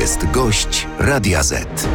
jest 0.00 0.30
gość 0.30 0.86
Radia 0.98 1.42
Z. 1.42 1.88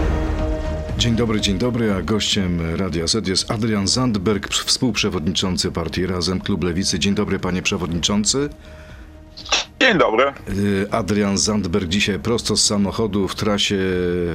Dzień 0.97 1.15
dobry, 1.15 1.41
dzień 1.41 1.57
dobry, 1.57 1.93
a 1.93 2.01
gościem 2.01 2.75
Radia 2.75 3.07
Z 3.07 3.27
jest 3.27 3.51
Adrian 3.51 3.87
Zandberg, 3.87 4.47
współprzewodniczący 4.47 5.71
partii 5.71 6.05
Razem, 6.05 6.39
Klub 6.39 6.63
Lewicy. 6.63 6.99
Dzień 6.99 7.15
dobry, 7.15 7.39
panie 7.39 7.61
przewodniczący. 7.61 8.49
Dzień 9.81 9.97
dobry. 9.97 10.33
Y, 10.49 10.87
Adrian 10.91 11.37
Zandberg 11.37 11.87
dzisiaj 11.87 12.19
prosto 12.19 12.57
z 12.57 12.65
samochodu 12.65 13.27
w 13.27 13.35
trasie 13.35 13.75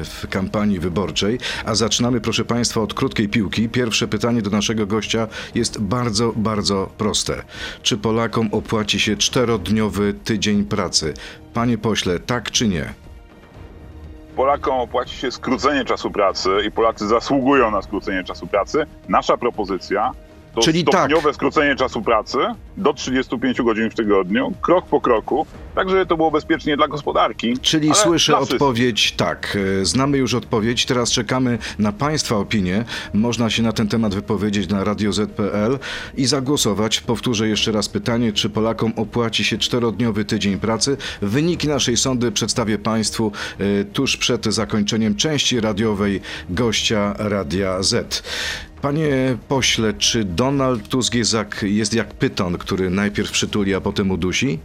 w 0.04 0.26
kampanii 0.30 0.78
wyborczej, 0.78 1.38
a 1.64 1.74
zaczynamy 1.74 2.20
proszę 2.20 2.44
Państwa 2.44 2.80
od 2.80 2.94
krótkiej 2.94 3.28
piłki. 3.28 3.68
Pierwsze 3.68 4.08
pytanie 4.08 4.42
do 4.42 4.50
naszego 4.50 4.86
gościa 4.86 5.28
jest 5.54 5.80
bardzo, 5.80 6.32
bardzo 6.36 6.90
proste. 6.98 7.42
Czy 7.82 7.98
Polakom 7.98 8.48
opłaci 8.52 9.00
się 9.00 9.16
czterodniowy 9.16 10.14
tydzień 10.24 10.64
pracy? 10.64 11.14
Panie 11.54 11.78
pośle, 11.78 12.18
tak 12.18 12.50
czy 12.50 12.68
nie? 12.68 13.01
Polakom 14.36 14.74
opłaci 14.80 15.16
się 15.16 15.30
skrócenie 15.30 15.84
czasu 15.84 16.10
pracy 16.10 16.50
i 16.66 16.70
Polacy 16.70 17.06
zasługują 17.06 17.70
na 17.70 17.82
skrócenie 17.82 18.24
czasu 18.24 18.46
pracy. 18.46 18.86
Nasza 19.08 19.36
propozycja 19.36 20.10
to 20.54 20.60
Czyli 20.60 20.84
tak. 20.84 20.94
stopniowe 20.94 21.34
skrócenie 21.34 21.76
czasu 21.76 22.02
pracy 22.02 22.38
do 22.76 22.92
35 22.92 23.62
godzin 23.62 23.90
w 23.90 23.94
tygodniu, 23.94 24.52
krok 24.60 24.86
po 24.86 25.00
kroku, 25.00 25.46
tak 25.74 25.90
żeby 25.90 26.06
to 26.06 26.16
było 26.16 26.30
bezpiecznie 26.30 26.76
dla 26.76 26.88
gospodarki. 26.88 27.58
Czyli 27.58 27.94
słyszę 27.94 28.38
odpowiedź 28.38 29.12
tak. 29.12 29.58
E, 29.80 29.84
Znamy 29.84 30.18
już 30.18 30.34
odpowiedź, 30.34 30.86
teraz 30.86 31.10
czekamy 31.10 31.58
na 31.78 31.92
Państwa 31.92 32.36
opinię. 32.36 32.84
Można 33.14 33.50
się 33.50 33.62
na 33.62 33.72
ten 33.72 33.88
temat 33.88 34.14
wypowiedzieć 34.14 34.68
na 34.68 34.84
radioz.pl 34.84 35.78
i 36.16 36.26
zagłosować. 36.26 37.00
Powtórzę 37.00 37.48
jeszcze 37.48 37.72
raz 37.72 37.88
pytanie, 37.88 38.32
czy 38.32 38.50
Polakom 38.50 38.92
opłaci 38.96 39.44
się 39.44 39.58
czterodniowy 39.58 40.24
tydzień 40.24 40.58
pracy? 40.58 40.96
Wyniki 41.22 41.68
naszej 41.68 41.96
sądy 41.96 42.32
przedstawię 42.32 42.78
Państwu 42.78 43.32
e, 43.58 43.84
tuż 43.84 44.16
przed 44.16 44.44
zakończeniem 44.46 45.14
części 45.14 45.60
radiowej 45.60 46.20
gościa 46.50 47.14
Radia 47.18 47.82
Z. 47.82 48.22
Panie 48.82 49.36
pośle, 49.48 49.94
czy 49.94 50.24
Donald 50.24 50.88
Tusk 50.88 51.14
jest 51.14 51.32
jak, 51.32 51.62
jest 51.62 51.94
jak 51.94 52.14
pyton, 52.14 52.58
który 52.58 52.90
najpierw 52.90 53.30
przytuli, 53.30 53.74
a 53.74 53.80
potem 53.80 54.10
udusi? 54.10 54.58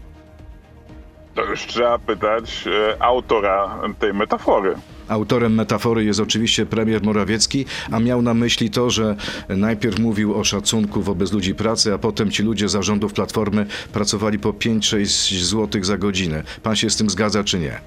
To 1.36 1.46
już 1.46 1.66
trzeba 1.66 2.00
pytać 2.00 2.68
e, 2.68 3.02
autora 3.02 3.80
tej 4.00 4.14
metafory. 4.14 4.76
Autorem 5.08 5.56
metafory 5.56 6.04
jest 6.04 6.20
oczywiście 6.20 6.66
premier 6.66 7.04
Morawiecki, 7.04 7.66
a 7.92 8.00
miał 8.00 8.22
na 8.22 8.34
myśli 8.34 8.70
to, 8.70 8.90
że 8.90 9.16
najpierw 9.50 10.00
mówił 10.00 10.36
o 10.36 10.44
szacunku 10.44 11.02
wobec 11.02 11.32
ludzi 11.32 11.56
pracy, 11.56 11.94
a 11.94 11.98
potem 11.98 12.32
ci 12.32 12.44
ludzie 12.44 12.70
zarządów 12.70 13.14
Platformy 13.14 13.66
pracowali 13.94 14.40
po 14.40 14.50
5-6 14.50 15.44
zł 15.44 15.84
za 15.84 15.98
godzinę. 15.98 16.44
Pan 16.64 16.76
się 16.76 16.90
z 16.90 16.98
tym 16.98 17.10
zgadza 17.10 17.44
czy 17.44 17.60
nie? 17.60 17.80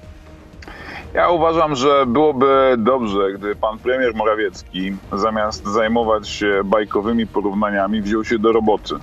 Ja 1.13 1.29
uważam, 1.29 1.75
że 1.75 2.05
byłoby 2.07 2.75
dobrze, 2.77 3.33
gdy 3.33 3.55
pan 3.55 3.79
premier 3.79 4.15
Morawiecki 4.15 4.93
zamiast 5.13 5.63
zajmować 5.67 6.29
się 6.29 6.61
bajkowymi 6.65 7.27
porównaniami 7.27 8.01
wziął 8.01 8.23
się 8.25 8.39
do 8.39 8.51
roboty. 8.51 8.95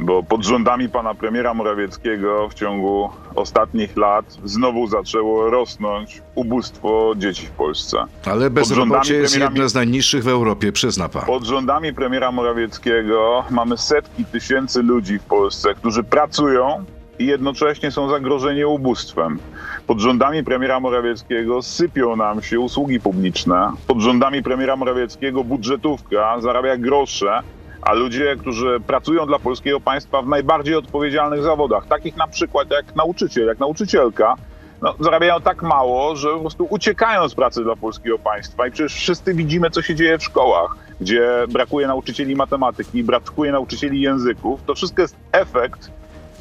Bo 0.00 0.22
pod 0.22 0.44
rządami 0.44 0.88
pana 0.88 1.14
premiera 1.14 1.54
Morawieckiego 1.54 2.48
w 2.48 2.54
ciągu 2.54 3.10
ostatnich 3.34 3.96
lat 3.96 4.24
znowu 4.44 4.86
zaczęło 4.86 5.50
rosnąć 5.50 6.22
ubóstwo 6.34 7.12
dzieci 7.16 7.46
w 7.46 7.50
Polsce. 7.50 8.04
Ale 8.26 8.50
bezrobocie 8.50 9.14
jest 9.14 9.34
premiera- 9.34 9.42
jedne 9.44 9.68
z 9.68 9.74
najniższych 9.74 10.24
w 10.24 10.28
Europie, 10.28 10.72
przyzna 10.72 11.08
pan. 11.08 11.24
Pod 11.24 11.44
rządami 11.44 11.94
premiera 11.94 12.32
Morawieckiego 12.32 13.44
mamy 13.50 13.78
setki 13.78 14.24
tysięcy 14.24 14.82
ludzi 14.82 15.18
w 15.18 15.22
Polsce, 15.22 15.74
którzy 15.74 16.04
pracują 16.04 16.84
i 17.18 17.26
jednocześnie 17.26 17.90
są 17.90 18.08
zagrożeni 18.08 18.64
ubóstwem. 18.64 19.38
Pod 19.86 19.98
rządami 20.00 20.44
premiera 20.44 20.80
Morawieckiego 20.80 21.62
sypią 21.62 22.16
nam 22.16 22.42
się 22.42 22.60
usługi 22.60 23.00
publiczne. 23.00 23.72
Pod 23.86 24.00
rządami 24.00 24.42
premiera 24.42 24.76
Morawieckiego 24.76 25.44
budżetówka 25.44 26.40
zarabia 26.40 26.76
grosze, 26.76 27.40
a 27.82 27.92
ludzie, 27.92 28.36
którzy 28.36 28.80
pracują 28.86 29.26
dla 29.26 29.38
polskiego 29.38 29.80
państwa 29.80 30.22
w 30.22 30.28
najbardziej 30.28 30.74
odpowiedzialnych 30.74 31.42
zawodach, 31.42 31.86
takich 31.86 32.16
na 32.16 32.26
przykład 32.26 32.70
jak 32.70 32.96
nauczyciel, 32.96 33.46
jak 33.46 33.58
nauczycielka, 33.58 34.34
no, 34.82 34.94
zarabiają 35.00 35.40
tak 35.40 35.62
mało, 35.62 36.16
że 36.16 36.28
po 36.28 36.40
prostu 36.40 36.66
uciekają 36.70 37.28
z 37.28 37.34
pracy 37.34 37.64
dla 37.64 37.76
polskiego 37.76 38.18
państwa. 38.18 38.66
I 38.66 38.70
przecież 38.70 38.94
wszyscy 38.94 39.34
widzimy, 39.34 39.70
co 39.70 39.82
się 39.82 39.94
dzieje 39.94 40.18
w 40.18 40.24
szkołach, 40.24 40.76
gdzie 41.00 41.28
brakuje 41.48 41.86
nauczycieli 41.86 42.36
matematyki, 42.36 43.04
brakuje 43.04 43.52
nauczycieli 43.52 44.00
języków. 44.00 44.60
To 44.66 44.74
wszystko 44.74 45.02
jest 45.02 45.16
efekt 45.32 45.90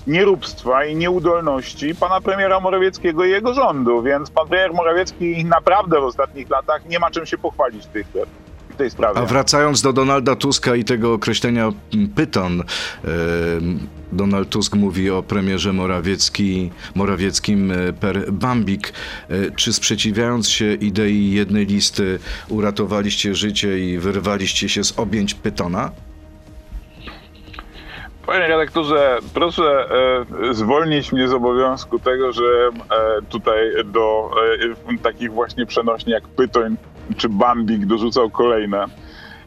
nieróbstwa 0.08 0.86
i 0.86 0.96
nieudolności 0.96 1.96
pana 1.96 2.22
premiera 2.22 2.60
Morawieckiego 2.60 3.26
i 3.26 3.30
jego 3.30 3.54
rządu. 3.54 4.02
Więc 4.02 4.30
pan 4.30 4.48
premier 4.48 4.74
Morawiecki 4.74 5.46
naprawdę 5.46 6.00
w 6.00 6.04
ostatnich 6.04 6.50
latach 6.50 6.86
nie 6.90 7.00
ma 7.00 7.12
czym 7.12 7.26
się 7.26 7.38
pochwalić 7.38 7.84
w 7.84 7.88
tej, 7.88 8.04
w 8.70 8.76
tej 8.76 8.92
sprawie. 8.92 9.20
A 9.20 9.26
wracając 9.26 9.82
do 9.82 9.94
Donalda 9.94 10.36
Tuska 10.36 10.76
i 10.76 10.84
tego 10.84 11.14
określenia 11.14 11.72
mm, 11.94 12.10
pyton, 12.10 12.62
e, 12.62 12.66
Donald 14.12 14.50
Tusk 14.50 14.76
mówi 14.76 15.12
o 15.12 15.24
premierze 15.24 15.74
Morawiecki, 15.74 16.72
Morawieckim 16.96 17.72
e, 17.72 17.94
per 17.94 18.32
Bambik. 18.32 18.94
E, 19.30 19.52
Czy 19.52 19.74
sprzeciwiając 19.74 20.50
się 20.50 20.74
idei 20.74 21.32
jednej 21.32 21.66
listy 21.66 22.20
uratowaliście 22.50 23.36
życie 23.36 23.80
i 23.80 23.98
wyrwaliście 23.98 24.70
się 24.70 24.84
z 24.84 25.00
objęć 25.00 25.34
pytona? 25.34 25.92
Panie 28.25 28.47
redaktorze, 28.47 29.19
proszę 29.34 29.90
e, 30.50 30.53
zwolnić 30.53 31.12
mnie 31.12 31.28
z 31.28 31.34
obowiązku 31.34 32.00
tego, 32.00 32.31
że 32.31 32.44
e, 32.44 33.22
tutaj 33.30 33.72
do 33.86 34.31
e, 34.94 34.97
takich 34.97 35.31
właśnie 35.31 35.66
przenośni 35.66 36.12
jak 36.12 36.24
Pytoń 36.28 36.78
czy 37.18 37.30
Bambik 37.30 37.86
dorzucał 37.86 38.30
kolejne. 38.30 38.86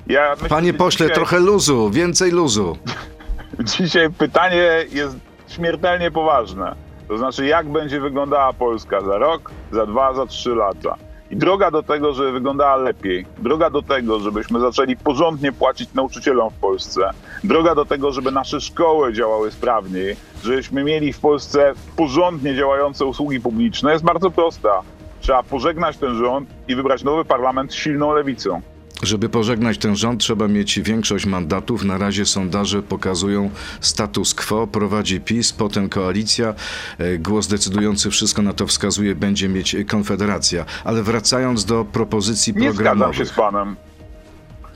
Ja 0.06 0.30
myślę, 0.32 0.48
Panie 0.48 0.74
pośle, 0.74 1.06
dzisiaj, 1.06 1.14
trochę 1.14 1.40
luzu, 1.40 1.90
więcej 1.90 2.30
luzu. 2.30 2.76
Dzisiaj 3.76 4.10
pytanie 4.10 4.84
jest 4.90 5.16
śmiertelnie 5.48 6.10
poważne. 6.10 6.74
To 7.08 7.18
znaczy, 7.18 7.46
jak 7.46 7.68
będzie 7.68 8.00
wyglądała 8.00 8.52
Polska 8.52 9.00
za 9.00 9.18
rok, 9.18 9.50
za 9.72 9.86
dwa, 9.86 10.14
za 10.14 10.26
trzy 10.26 10.54
lata. 10.54 10.96
I 11.30 11.36
droga 11.36 11.70
do 11.70 11.82
tego, 11.82 12.12
żeby 12.14 12.32
wyglądała 12.32 12.76
lepiej, 12.76 13.26
droga 13.38 13.70
do 13.70 13.82
tego, 13.82 14.20
żebyśmy 14.20 14.60
zaczęli 14.60 14.96
porządnie 14.96 15.52
płacić 15.52 15.94
nauczycielom 15.94 16.50
w 16.50 16.54
Polsce, 16.54 17.10
droga 17.44 17.74
do 17.74 17.84
tego, 17.84 18.12
żeby 18.12 18.32
nasze 18.32 18.60
szkoły 18.60 19.12
działały 19.12 19.50
sprawniej, 19.50 20.16
żebyśmy 20.44 20.84
mieli 20.84 21.12
w 21.12 21.20
Polsce 21.20 21.72
porządnie 21.96 22.56
działające 22.56 23.04
usługi 23.04 23.40
publiczne, 23.40 23.92
jest 23.92 24.04
bardzo 24.04 24.30
prosta. 24.30 24.82
Trzeba 25.20 25.42
pożegnać 25.42 25.96
ten 25.96 26.18
rząd 26.18 26.48
i 26.68 26.76
wybrać 26.76 27.04
nowy 27.04 27.24
parlament 27.24 27.72
z 27.72 27.74
silną 27.74 28.12
lewicą. 28.12 28.60
Żeby 29.02 29.28
pożegnać 29.28 29.78
ten 29.78 29.96
rząd, 29.96 30.20
trzeba 30.20 30.48
mieć 30.48 30.80
większość 30.80 31.26
mandatów. 31.26 31.84
Na 31.84 31.98
razie 31.98 32.26
sondaże 32.26 32.82
pokazują 32.82 33.50
status 33.80 34.34
quo. 34.34 34.66
Prowadzi 34.66 35.20
PiS, 35.20 35.52
potem 35.52 35.88
koalicja. 35.88 36.54
E, 36.98 37.18
Głos 37.18 37.46
decydujący, 37.46 38.10
wszystko 38.10 38.42
na 38.42 38.52
to 38.52 38.66
wskazuje, 38.66 39.14
będzie 39.14 39.48
mieć 39.48 39.76
Konfederacja. 39.88 40.64
Ale 40.84 41.02
wracając 41.02 41.64
do 41.64 41.84
propozycji 41.84 42.52
Nie 42.52 42.58
zgadzam 42.72 42.74
się 42.74 42.84
programowych, 42.84 43.28
z 43.28 43.32
panem. 43.32 43.76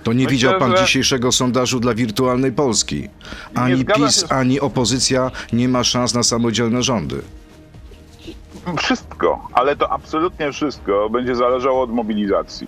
to 0.02 0.12
nie 0.12 0.16
Myślę, 0.18 0.30
widział 0.30 0.58
pan 0.58 0.76
że- 0.76 0.84
dzisiejszego 0.84 1.32
sondażu 1.32 1.80
dla 1.80 1.94
wirtualnej 1.94 2.52
Polski. 2.52 3.08
Ani 3.54 3.84
PiS, 3.84 4.20
się 4.20 4.28
ani 4.28 4.60
opozycja 4.60 5.30
nie 5.52 5.68
ma 5.68 5.84
szans 5.84 6.14
na 6.14 6.22
samodzielne 6.22 6.82
rządy. 6.82 7.22
Wszystko, 8.78 9.48
ale 9.52 9.76
to 9.76 9.92
absolutnie 9.92 10.52
wszystko 10.52 11.10
będzie 11.10 11.34
zależało 11.36 11.82
od 11.82 11.90
mobilizacji. 11.90 12.66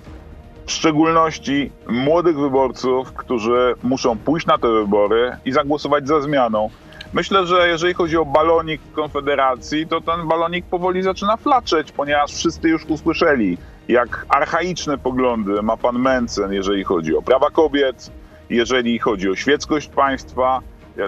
W 0.67 0.73
szczególności 0.73 1.71
młodych 1.89 2.39
wyborców, 2.39 3.13
którzy 3.13 3.75
muszą 3.83 4.19
pójść 4.19 4.47
na 4.47 4.59
te 4.59 4.69
wybory 4.69 5.37
i 5.45 5.53
zagłosować 5.53 6.09
za 6.09 6.21
zmianą. 6.21 6.71
Myślę, 7.13 7.47
że 7.47 7.69
jeżeli 7.69 7.95
chodzi 7.95 8.17
o 8.17 8.25
balonik 8.25 8.81
Konfederacji, 8.93 9.87
to 9.87 10.01
ten 10.01 10.29
balonik 10.29 10.67
powoli 10.67 11.03
zaczyna 11.03 11.37
flaczeć, 11.37 11.93
ponieważ 11.93 12.33
wszyscy 12.34 12.69
już 12.69 12.84
usłyszeli, 12.84 13.59
jak 13.89 14.27
archaiczne 14.28 14.99
poglądy 14.99 15.63
ma 15.63 15.77
pan 15.77 15.99
Mencen, 15.99 16.53
jeżeli 16.53 16.84
chodzi 16.84 17.17
o 17.17 17.22
prawa 17.22 17.51
kobiet, 17.51 18.10
jeżeli 18.51 18.99
chodzi 18.99 19.31
o 19.31 19.37
świeckość 19.37 19.89
państwa. 19.89 20.60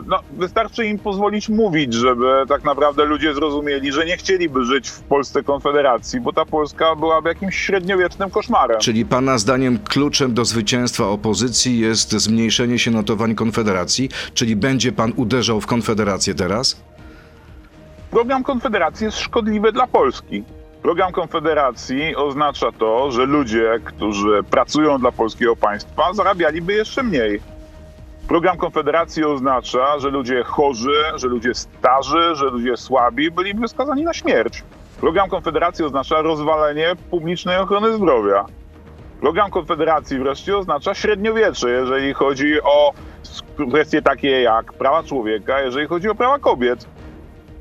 No, 0.06 0.18
wystarczy 0.32 0.86
im 0.86 0.98
pozwolić 0.98 1.48
mówić, 1.48 1.94
żeby 1.94 2.44
tak 2.48 2.64
naprawdę 2.64 3.04
ludzie 3.04 3.34
zrozumieli, 3.34 3.92
że 3.92 4.06
nie 4.06 4.16
chcieliby 4.16 4.64
żyć 4.64 4.88
w 4.88 5.00
Polsce 5.00 5.42
Konfederacji, 5.42 6.20
bo 6.20 6.32
ta 6.32 6.44
Polska 6.44 6.96
byłaby 6.96 7.28
jakimś 7.28 7.56
średniowiecznym 7.56 8.30
koszmarem. 8.30 8.80
Czyli 8.80 9.06
pana 9.06 9.38
zdaniem 9.38 9.78
kluczem 9.78 10.34
do 10.34 10.44
zwycięstwa 10.44 11.06
opozycji 11.06 11.78
jest 11.78 12.12
zmniejszenie 12.12 12.78
się 12.78 12.90
notowań 12.90 13.34
Konfederacji? 13.34 14.08
Czyli 14.34 14.56
będzie 14.56 14.92
pan 14.92 15.12
uderzał 15.16 15.60
w 15.60 15.66
Konfederację 15.66 16.34
teraz? 16.34 16.80
Program 18.10 18.44
Konfederacji 18.44 19.04
jest 19.04 19.18
szkodliwy 19.18 19.72
dla 19.72 19.86
Polski. 19.86 20.44
Program 20.82 21.12
Konfederacji 21.12 22.16
oznacza 22.16 22.72
to, 22.72 23.10
że 23.10 23.26
ludzie, 23.26 23.80
którzy 23.84 24.42
pracują 24.50 24.98
dla 24.98 25.12
polskiego 25.12 25.56
państwa, 25.56 26.12
zarabialiby 26.12 26.72
jeszcze 26.72 27.02
mniej. 27.02 27.40
Program 28.28 28.56
Konfederacji 28.56 29.24
oznacza, 29.24 29.98
że 29.98 30.10
ludzie 30.10 30.42
chorzy, 30.42 31.02
że 31.14 31.28
ludzie 31.28 31.54
starzy, 31.54 32.34
że 32.34 32.44
ludzie 32.44 32.76
słabi 32.76 33.30
byliby 33.30 33.68
skazani 33.68 34.04
na 34.04 34.14
śmierć. 34.14 34.64
Program 35.00 35.28
Konfederacji 35.28 35.84
oznacza 35.84 36.22
rozwalenie 36.22 36.96
publicznej 37.10 37.58
ochrony 37.58 37.96
zdrowia. 37.96 38.44
Program 39.20 39.50
Konfederacji 39.50 40.18
wreszcie 40.18 40.56
oznacza 40.56 40.94
średniowiecze, 40.94 41.70
jeżeli 41.70 42.14
chodzi 42.14 42.62
o 42.62 42.92
kwestie 43.70 44.02
takie 44.02 44.40
jak 44.40 44.72
prawa 44.72 45.02
człowieka, 45.02 45.60
jeżeli 45.60 45.86
chodzi 45.86 46.08
o 46.08 46.14
prawa 46.14 46.38
kobiet. 46.38 46.86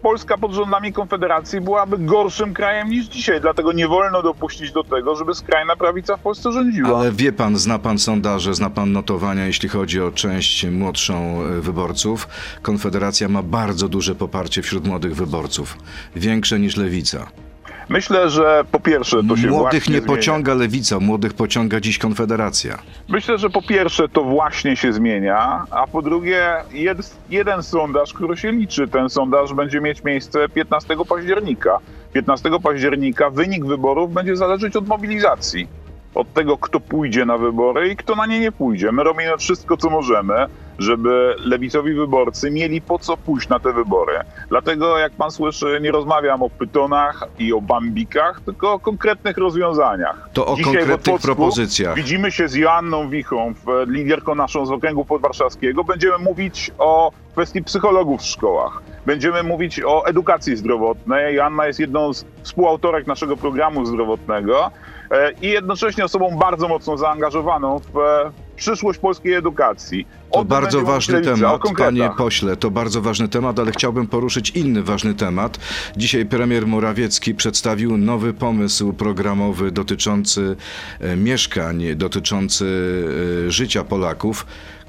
Polska 0.06 0.38
pod 0.38 0.54
rządami 0.54 0.94
Konfederacji 0.94 1.62
byłaby 1.62 1.98
gorszym 1.98 2.54
krajem 2.54 2.90
niż 2.90 3.06
dzisiaj, 3.06 3.42
dlatego 3.42 3.72
nie 3.72 3.88
wolno 3.88 4.22
dopuścić 4.22 4.72
do 4.72 4.84
tego, 4.84 5.16
żeby 5.16 5.36
skrajna 5.36 5.76
prawica 5.76 6.18
w 6.18 6.20
Polsce 6.20 6.52
rządziła. 6.52 7.00
Ale 7.00 7.12
wie 7.12 7.32
pan, 7.32 7.58
zna 7.58 7.80
pan 7.80 7.98
sondaże, 8.00 8.54
zna 8.54 8.70
pan 8.70 8.92
notowania, 8.92 9.46
jeśli 9.46 9.70
chodzi 9.70 10.02
o 10.02 10.12
część 10.12 10.66
młodszą 10.66 11.42
e, 11.42 11.62
wyborców. 11.62 12.28
Konfederacja 12.62 13.30
ma 13.30 13.44
bardzo 13.44 13.90
duże 13.90 14.16
poparcie 14.16 14.62
wśród 14.62 14.88
młodych 14.88 15.16
wyborców. 15.16 15.78
Większe 16.16 16.60
niż 16.60 16.78
lewica. 16.78 17.28
Myślę, 17.90 18.30
że 18.30 18.66
po 18.72 18.80
pierwsze 18.80 19.18
to 19.30 19.38
się 19.38 19.48
Młodych 19.48 19.90
nie 19.90 19.96
zmienia. 19.96 20.08
pociąga 20.08 20.54
lewica, 20.54 21.00
młodych 21.00 21.34
pociąga 21.34 21.80
dziś 21.80 21.98
Konfederacja. 21.98 22.78
Myślę, 23.10 23.38
że 23.38 23.50
po 23.50 23.62
pierwsze 23.62 24.10
to 24.10 24.24
właśnie 24.24 24.76
się 24.76 24.94
zmienia, 24.94 25.64
a 25.72 25.88
po 25.88 26.02
drugie 26.02 26.54
jed, 26.72 26.98
jeden 27.30 27.64
sondaż, 27.64 28.14
który 28.14 28.38
się 28.38 28.52
liczy, 28.52 28.88
ten 28.88 29.10
sondaż 29.10 29.54
będzie 29.54 29.82
mieć 29.82 30.04
miejsce 30.04 30.50
15 30.50 30.96
października. 31.10 31.78
15 32.14 32.50
października 32.64 33.30
wynik 33.30 33.66
wyborów 33.66 34.14
będzie 34.14 34.36
zależeć 34.36 34.76
od 34.76 34.88
mobilizacji. 34.88 35.68
Od 36.16 36.34
tego, 36.34 36.58
kto 36.58 36.80
pójdzie 36.80 37.26
na 37.26 37.38
wybory 37.38 37.90
i 37.90 37.96
kto 37.96 38.16
na 38.16 38.26
nie 38.26 38.40
nie 38.40 38.52
pójdzie. 38.52 38.92
My 38.92 39.04
robimy 39.04 39.38
wszystko, 39.38 39.78
co 39.78 39.90
możemy, 39.90 40.34
żeby 40.80 41.36
lewicowi 41.46 41.94
wyborcy 41.94 42.52
mieli 42.52 42.82
po 42.82 43.00
co 43.00 43.18
pójść 43.18 43.50
na 43.50 43.60
te 43.60 43.74
wybory. 43.74 44.14
Dlatego, 44.50 44.98
jak 44.98 45.12
pan 45.14 45.32
słyszy, 45.32 45.80
nie 45.82 45.92
rozmawiam 45.92 46.44
o 46.44 46.50
pytonach 46.50 47.28
i 47.40 47.54
o 47.54 47.62
bambikach, 47.62 48.42
tylko 48.42 48.74
o 48.74 48.80
konkretnych 48.80 49.38
rozwiązaniach. 49.38 50.30
To 50.34 50.46
o 50.46 50.56
Dzisiaj 50.56 50.74
konkretnych 50.74 51.22
propozycjach. 51.22 51.96
Widzimy 51.96 52.32
się 52.32 52.48
z 52.48 52.54
Joanną 52.54 53.10
Wichą, 53.10 53.54
liderką 53.88 54.36
naszą 54.36 54.66
z 54.66 54.72
okręgu 54.72 55.06
podwarszawskiego. 55.06 55.84
Będziemy 55.84 56.18
mówić 56.18 56.72
o 56.78 57.12
kwestii 57.32 57.64
psychologów 57.64 58.22
w 58.22 58.26
szkołach. 58.26 58.82
Będziemy 59.06 59.44
mówić 59.44 59.82
o 59.86 60.06
edukacji 60.06 60.56
zdrowotnej. 60.56 61.36
Joanna 61.36 61.68
jest 61.68 61.80
jedną 61.80 62.14
z 62.14 62.26
współautorek 62.44 63.08
naszego 63.08 63.38
programu 63.38 63.86
zdrowotnego 63.86 64.72
i 65.42 65.48
jednocześnie 65.48 66.06
osobą 66.06 66.38
bardzo 66.40 66.68
mocno 66.68 66.98
zaangażowaną 66.98 67.80
w 67.80 67.98
e, 67.98 68.32
przyszłość 68.56 69.00
polskiej 69.00 69.34
edukacji. 69.34 70.08
To 70.32 70.46
bardzo 70.46 70.82
ważny 70.82 71.22
temat, 71.22 71.62
panie 71.78 72.10
pośle, 72.18 72.56
to 72.56 72.72
bardzo 72.72 73.02
ważny 73.02 73.28
temat, 73.28 73.60
ale 73.60 73.72
chciałbym 73.72 74.08
poruszyć 74.08 74.50
inny 74.50 74.84
ważny 74.84 75.14
temat. 75.14 75.60
Dzisiaj 75.98 76.26
premier 76.26 76.68
Morawiecki 76.68 77.36
przedstawił 77.36 77.98
nowy 77.98 78.34
pomysł 78.34 78.94
programowy 78.94 79.72
dotyczący 79.72 80.56
e, 81.00 81.16
mieszkań, 81.16 81.84
dotyczący 81.96 82.66
e, 83.48 83.52
życia 83.52 83.84
Polaków. 83.84 84.46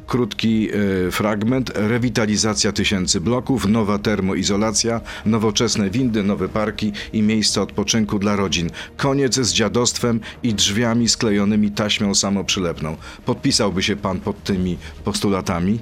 Krótki 0.06 0.68
e, 1.06 1.10
fragment. 1.10 1.72
Rewitalizacja 1.74 2.72
tysięcy 2.72 3.20
bloków, 3.20 3.68
nowa 3.68 3.98
termoizolacja, 3.98 5.00
nowoczesne 5.26 5.90
windy, 5.90 6.22
nowe 6.22 6.48
parki 6.48 6.92
i 7.12 7.22
miejsca 7.22 7.62
odpoczynku 7.62 8.18
dla 8.18 8.36
rodzin. 8.36 8.70
Koniec 8.96 9.34
z 9.34 9.52
dziadostwem 9.52 10.20
i 10.42 10.54
drzwiami 10.54 11.08
sklejonymi 11.08 11.70
taśmą 11.70 12.14
samoprzylepną. 12.14 12.96
Podpisałby 13.24 13.82
się 13.82 13.96
pan 13.96 14.20
pod 14.20 14.42
tymi 14.42 14.78
postulatami? 15.04 15.78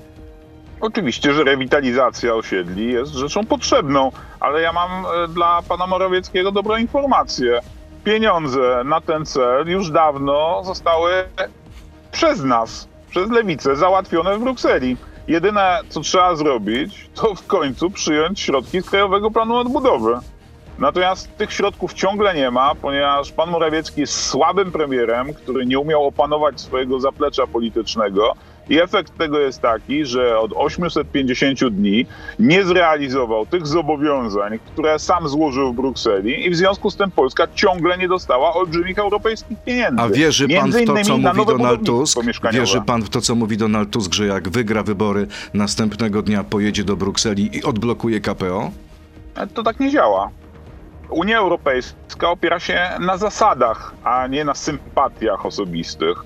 Oczywiście, 0.81 1.35
że 1.35 1.45
rewitalizacja 1.45 2.35
osiedli 2.35 2.93
jest 2.93 3.13
rzeczą 3.13 3.47
potrzebną, 3.47 4.13
ale 4.41 4.61
ja 4.61 4.73
mam 4.73 5.07
e, 5.07 5.29
dla 5.29 5.63
pana 5.69 5.87
Morawieckiego 5.87 6.53
dobrą 6.53 6.77
informację. 6.77 7.61
Pieniądze 8.05 8.83
na 8.85 9.01
ten 9.01 9.27
cel 9.27 9.69
już 9.69 9.91
dawno 9.91 10.63
zostały 10.65 11.13
przez 12.13 12.45
nas, 12.45 12.89
przez 13.15 13.31
lewicę, 13.31 13.77
załatwione 13.77 14.39
w 14.39 14.41
Brukseli. 14.41 14.97
Jedyne, 15.29 15.81
co 15.89 16.01
trzeba 16.01 16.37
zrobić, 16.37 17.11
to 17.15 17.35
w 17.35 17.47
końcu 17.47 17.91
przyjąć 17.91 18.41
środki 18.41 18.81
z 18.81 18.91
Krajowego 18.91 19.31
Planu 19.31 19.57
Odbudowy. 19.57 20.19
Natomiast 20.79 21.37
tych 21.37 21.53
środków 21.53 21.93
ciągle 21.93 22.35
nie 22.35 22.51
ma, 22.51 22.75
ponieważ 22.75 23.33
pan 23.33 23.51
Morawiecki 23.51 24.01
jest 24.01 24.27
słabym 24.27 24.73
premierem, 24.73 25.35
który 25.35 25.67
nie 25.67 25.79
umiał 25.79 26.07
opanować 26.07 26.61
swojego 26.61 27.01
zaplecza 27.01 27.47
politycznego. 27.47 28.33
I 28.69 28.81
efekt 28.81 29.19
tego 29.19 29.39
jest 29.39 29.63
taki, 29.63 30.05
że 30.05 30.39
od 30.39 30.53
850 30.55 31.65
dni 31.65 32.07
nie 32.39 32.65
zrealizował 32.65 33.47
tych 33.47 33.67
zobowiązań, 33.67 34.59
które 34.73 34.99
sam 34.99 35.29
złożył 35.29 35.73
w 35.73 35.77
Brukseli 35.77 36.47
i 36.47 36.51
w 36.51 36.57
związku 36.57 36.91
z 36.91 36.97
tym 36.97 37.11
Polska 37.11 37.47
ciągle 37.55 37.99
nie 37.99 38.09
dostała 38.09 38.55
olbrzymich 38.55 38.99
europejskich 38.99 39.59
pieniędzy. 39.65 40.03
A 40.03 40.09
wierzy 40.09 40.49
pan 40.49 40.57
Między 40.57 40.83
w 40.83 40.87
to, 40.87 40.95
co 41.05 41.19
mówi 41.19 41.47
Donald 41.47 41.87
Tusk? 41.87 42.19
Wierzy 42.53 42.81
pan 42.81 43.03
w 43.03 43.09
to, 43.09 43.21
co 43.21 43.35
mówi 43.35 43.57
Donald 43.57 43.91
Tusk, 43.91 44.15
że 44.15 44.27
jak 44.27 44.49
wygra 44.49 44.83
wybory, 44.83 45.27
następnego 45.55 46.23
dnia 46.23 46.45
pojedzie 46.45 46.85
do 46.85 46.97
Brukseli 46.97 47.57
i 47.57 47.63
odblokuje 47.63 48.21
KPO? 48.21 48.71
To 49.55 49.63
tak 49.63 49.81
nie 49.81 49.91
działa. 49.91 50.31
Unia 51.11 51.39
Europejska 51.39 52.31
opiera 52.31 52.61
się 52.61 52.91
na 53.01 53.17
zasadach, 53.17 53.95
a 54.05 54.27
nie 54.27 54.45
na 54.45 54.55
sympatiach 54.55 55.47
osobistych. 55.47 56.25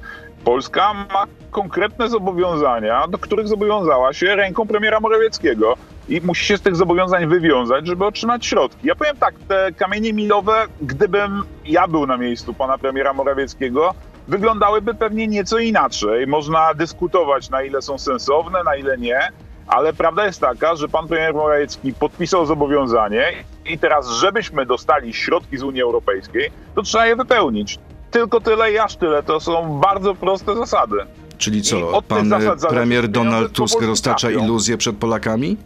Polska 0.49 0.95
ma 0.95 1.25
konkretne 1.51 2.09
zobowiązania, 2.09 3.09
do 3.09 3.19
których 3.19 3.49
zobowiązała 3.49 4.13
się 4.13 4.37
ręką 4.37 4.67
premiera 4.67 5.01
Morawieckiego 5.01 5.77
i 6.09 6.21
musi 6.21 6.47
się 6.47 6.57
z 6.57 6.61
tych 6.61 6.77
zobowiązań 6.77 7.27
wywiązać, 7.27 7.87
żeby 7.87 8.07
otrzymać 8.07 8.47
środki. 8.47 8.87
Ja 8.87 8.95
powiem 8.95 9.17
tak, 9.17 9.35
te 9.49 9.73
kamienie 9.73 10.13
milowe, 10.13 10.67
gdybym 10.81 11.43
ja 11.65 11.89
był 11.89 12.07
na 12.07 12.17
miejscu 12.17 12.55
pana 12.55 12.79
premiera 12.79 13.13
Morawieckiego, 13.13 13.95
wyglądałyby 14.29 14.95
pewnie 14.95 15.27
nieco 15.27 15.59
inaczej. 15.59 16.27
Można 16.27 16.75
dyskutować, 16.75 17.51
na 17.51 17.63
ile 17.63 17.83
są 17.83 17.99
sensowne, 17.99 18.63
na 18.65 18.77
ile 18.77 18.99
nie, 18.99 19.21
ale 19.67 19.93
prawda 19.93 20.27
jest 20.27 20.41
taka, 20.41 20.77
że 20.77 20.89
pan 20.89 21.09
premier 21.09 21.35
Morawiecki 21.35 21.95
podpisał 21.95 22.47
zobowiązanie 22.47 23.33
i 23.67 23.79
teraz, 23.79 24.09
żebyśmy 24.09 24.67
dostali 24.67 25.15
środki 25.15 25.59
z 25.59 25.63
Unii 25.63 25.83
Europejskiej, 25.83 26.51
to 26.75 26.83
trzeba 26.83 27.07
je 27.07 27.17
wypełnić. 27.17 27.79
Tylko 28.11 28.41
tyle 28.41 28.73
i 28.73 28.79
aż 28.79 28.97
tyle. 28.97 29.23
To 29.23 29.41
są 29.41 29.81
bardzo 29.81 30.15
proste 30.15 30.57
zasady. 30.57 30.97
Czyli 31.39 31.63
co, 31.63 32.03
pan 32.03 32.29
zależy, 32.29 32.67
premier 32.69 33.09
Donald 33.09 33.53
Tusk 33.53 33.83
roztacza 33.83 34.31
iluzje 34.31 34.77
przed 34.77 34.97
Polakami? 34.97 35.57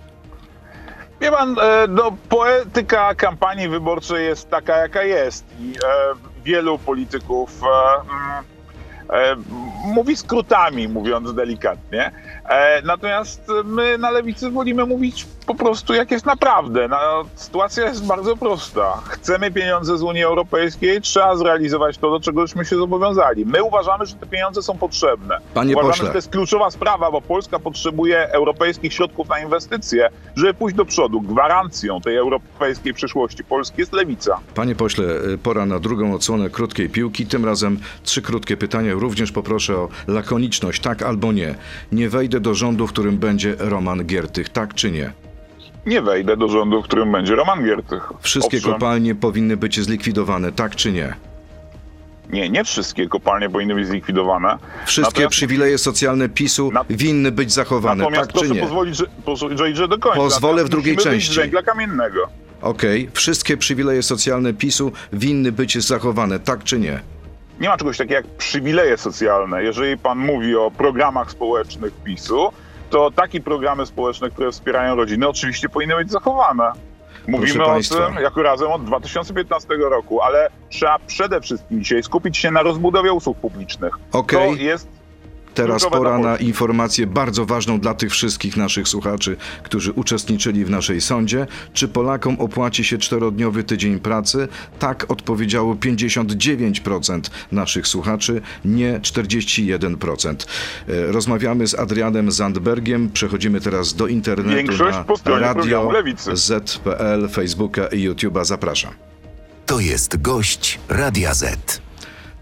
Wie 1.20 1.30
pan, 1.30 1.56
e, 1.60 1.86
no, 1.88 2.16
poetyka 2.28 3.14
kampanii 3.14 3.68
wyborczej 3.68 4.26
jest 4.26 4.50
taka, 4.50 4.76
jaka 4.76 5.02
jest. 5.02 5.44
I 5.60 5.72
e, 5.72 5.78
wielu 6.44 6.78
polityków 6.78 7.62
e, 7.62 8.00
mm, 8.00 8.44
e, 9.11 9.37
mówi 9.84 10.16
skrótami, 10.16 10.88
mówiąc 10.88 11.34
delikatnie. 11.34 12.12
E, 12.49 12.82
natomiast 12.82 13.42
my 13.64 13.99
na 13.99 14.11
lewicy 14.11 14.50
wolimy 14.50 14.87
mówić 14.87 15.26
po 15.44 15.54
prostu, 15.54 15.94
jak 15.94 16.11
jest 16.11 16.26
naprawdę. 16.26 16.88
No, 16.88 16.96
sytuacja 17.34 17.84
jest 17.84 18.06
bardzo 18.06 18.37
prosta. 18.37 19.02
Chcemy 19.08 19.50
pieniądze 19.50 19.99
z 19.99 20.02
Unii 20.02 20.22
Europejskiej, 20.22 21.00
trzeba 21.00 21.37
zrealizować 21.37 21.99
to, 21.99 22.11
do 22.11 22.20
czegośmy 22.20 22.64
się 22.64 22.76
zobowiązali. 22.76 23.46
My 23.46 23.62
uważamy, 23.62 24.06
że 24.06 24.14
te 24.14 24.26
pieniądze 24.26 24.62
są 24.62 24.78
potrzebne. 24.78 25.38
Panie 25.54 25.72
uważamy, 25.72 25.92
pośle. 25.92 26.06
że 26.06 26.12
to 26.12 26.18
jest 26.18 26.30
kluczowa 26.30 26.70
sprawa, 26.70 27.11
bo 27.11 27.20
Polska 27.20 27.58
potrzebuje 27.58 28.28
europejskich 28.28 28.92
środków 28.92 29.28
na 29.28 29.38
inwestycje, 29.38 30.08
żeby 30.37 30.54
pójść 30.54 30.76
do 30.76 30.84
przodu. 30.84 31.20
Gwarancją 31.20 32.00
tej 32.00 32.16
europejskiej 32.16 32.94
przyszłości 32.94 33.44
Polski 33.44 33.80
jest 33.80 33.92
lewica. 33.92 34.40
Panie 34.54 34.75
pośle, 34.75 35.04
y, 35.04 35.38
pora 35.38 35.66
na 35.66 35.78
drugą 35.78 36.14
odsłonę 36.14 36.50
krótkiej 36.50 36.88
piłki. 36.88 37.26
Tym 37.26 37.44
razem 37.44 37.78
trzy 38.02 38.22
krótkie 38.22 38.56
pytania. 38.56 38.94
Również 38.94 39.32
poproszę 39.32 39.76
o 39.76 39.88
lakoniczność, 40.06 40.82
tak 40.82 41.02
albo 41.02 41.32
nie. 41.32 41.54
Nie 41.92 42.08
wejdę 42.08 42.40
do 42.40 42.54
rządu, 42.54 42.87
w 42.87 42.92
którym 42.92 43.18
będzie 43.18 43.54
Roman 43.58 44.04
Giertych, 44.04 44.49
tak 44.49 44.75
czy 44.75 44.90
nie? 44.90 45.12
Nie 45.86 46.02
wejdę 46.02 46.36
do 46.36 46.48
rządu, 46.48 46.82
w 46.82 46.84
którym 46.84 47.12
będzie 47.12 47.34
Roman 47.34 47.64
Giertych. 47.64 48.12
Wszystkie 48.20 48.56
Owszem, 48.56 48.72
kopalnie 48.72 49.14
powinny 49.14 49.56
być 49.56 49.80
zlikwidowane, 49.80 50.52
tak 50.52 50.76
czy 50.76 50.92
nie? 50.92 51.14
Nie, 52.30 52.50
nie 52.50 52.64
wszystkie 52.64 53.08
kopalnie 53.08 53.50
powinny 53.50 53.74
być 53.74 53.86
zlikwidowane. 53.86 54.58
Wszystkie 54.86 55.10
Natomiast- 55.12 55.30
przywileje 55.30 55.78
socjalne 55.78 56.28
PiSu 56.28 56.70
Na- 56.72 56.84
winny 56.90 57.32
być 57.32 57.52
zachowane, 57.52 58.04
Natomiast 58.04 58.32
tak 58.32 58.42
czy 58.42 58.50
nie? 58.50 58.60
pozwolić, 58.60 58.96
że, 58.96 59.04
pozwolić, 59.24 59.76
że 59.76 59.88
do 59.88 59.98
końca. 59.98 60.18
Pozwolę 60.18 60.64
w 60.64 60.68
drugiej 60.68 60.96
części. 60.96 61.36
Węgla 61.36 61.62
kamiennego. 61.62 62.20
Okej, 62.62 63.10
wszystkie 63.12 63.56
przywileje 63.56 64.02
socjalne 64.02 64.54
PiSu 64.54 64.92
winny 65.12 65.52
być 65.52 65.78
zachowane, 65.86 66.40
tak 66.40 66.64
czy 66.64 66.78
nie? 66.78 67.00
Nie 67.60 67.68
ma 67.68 67.76
czegoś 67.76 67.98
takiego 67.98 68.14
jak 68.14 68.26
przywileje 68.26 68.96
socjalne. 68.98 69.62
Jeżeli 69.62 69.98
pan 69.98 70.18
mówi 70.18 70.56
o 70.56 70.70
programach 70.70 71.30
społecznych 71.30 71.92
PiSu, 72.04 72.52
to 72.92 73.11
takie 73.11 73.40
programy 73.40 73.87
społeczne, 73.87 74.30
które 74.30 74.52
wspierają 74.52 74.96
rodziny, 74.96 75.28
oczywiście 75.28 75.68
powinny 75.68 75.96
być 75.96 76.11
zachowane. 76.11 76.72
Mówimy 77.28 77.54
Proszę 77.54 77.70
o 77.70 77.72
państwa. 77.75 78.06
tym 78.06 78.22
jako 78.22 78.42
razem 78.42 78.70
od 78.70 78.84
2015 78.84 79.68
roku, 79.75 80.22
ale 80.22 80.49
trzeba 80.68 80.99
przede 81.06 81.40
wszystkim 81.40 81.84
dzisiaj 81.84 82.02
skupić 82.02 82.38
się 82.38 82.50
na 82.50 82.62
rozbudowie 82.62 83.12
usług 83.12 83.38
publicznych. 83.38 83.94
Okej. 84.12 84.56
To 84.56 84.62
jest 84.62 84.88
Teraz 85.54 85.87
pora 85.87 86.18
na 86.18 86.37
informację 86.37 87.06
bardzo 87.06 87.47
ważną 87.47 87.80
dla 87.80 87.94
tych 87.94 88.11
wszystkich 88.11 88.56
naszych 88.56 88.88
słuchaczy, 88.88 89.37
którzy 89.62 89.92
uczestniczyli 89.92 90.64
w 90.64 90.71
naszej 90.71 91.00
sądzie. 91.00 91.47
Czy 91.73 91.88
Polakom 91.88 92.37
opłaci 92.40 92.85
się 92.85 92.99
czterodniowy 92.99 93.64
tydzień 93.64 94.00
pracy? 94.00 94.49
Tak 94.78 95.11
odpowiedziało 95.11 95.75
59% 95.75 97.21
naszych 97.52 97.87
słuchaczy, 97.87 98.40
nie 98.64 99.00
41%. 99.00 100.47
E, 100.88 101.12
Rozmawiamy 101.12 101.66
z 101.66 101.75
Adrianem 101.75 102.30
Zandbergiem. 102.30 103.11
Przechodzimy 103.11 103.61
teraz 103.61 103.94
do 103.94 104.06
internetu 104.06 104.56
Większość 104.56 104.97
na 104.97 105.04
po 105.04 105.16
stronie 105.16 105.40
radio. 105.40 105.92
ZPL, 106.32 107.28
Facebooka 107.32 107.87
i 107.87 108.09
YouTube'a. 108.09 108.44
Zapraszam. 108.44 108.92
To 109.66 109.80
jest 109.80 110.23
gość 110.23 110.80
Radia 110.88 111.35
Z. 111.35 111.82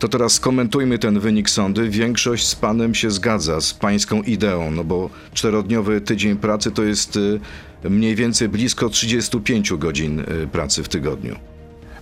To 0.01 0.09
teraz 0.09 0.33
skomentujmy 0.33 0.99
ten 0.99 1.21
wynik 1.21 1.51
sądy. 1.51 1.89
Większość 1.89 2.47
z 2.47 2.55
panem 2.55 2.95
się 2.95 3.11
zgadza, 3.11 3.61
z 3.61 3.75
pańską 3.75 4.23
ideą, 4.23 4.71
no 4.71 4.85
bo 4.85 5.11
czterodniowy 5.35 6.01
tydzień 6.01 6.37
pracy 6.37 6.71
to 6.71 6.83
jest 6.83 7.17
y, 7.17 7.41
mniej 7.91 8.15
więcej 8.17 8.49
blisko 8.49 8.89
35 8.89 9.73
godzin 9.73 10.21
y, 10.21 10.49
pracy 10.53 10.83
w 10.83 10.89
tygodniu. 10.89 11.37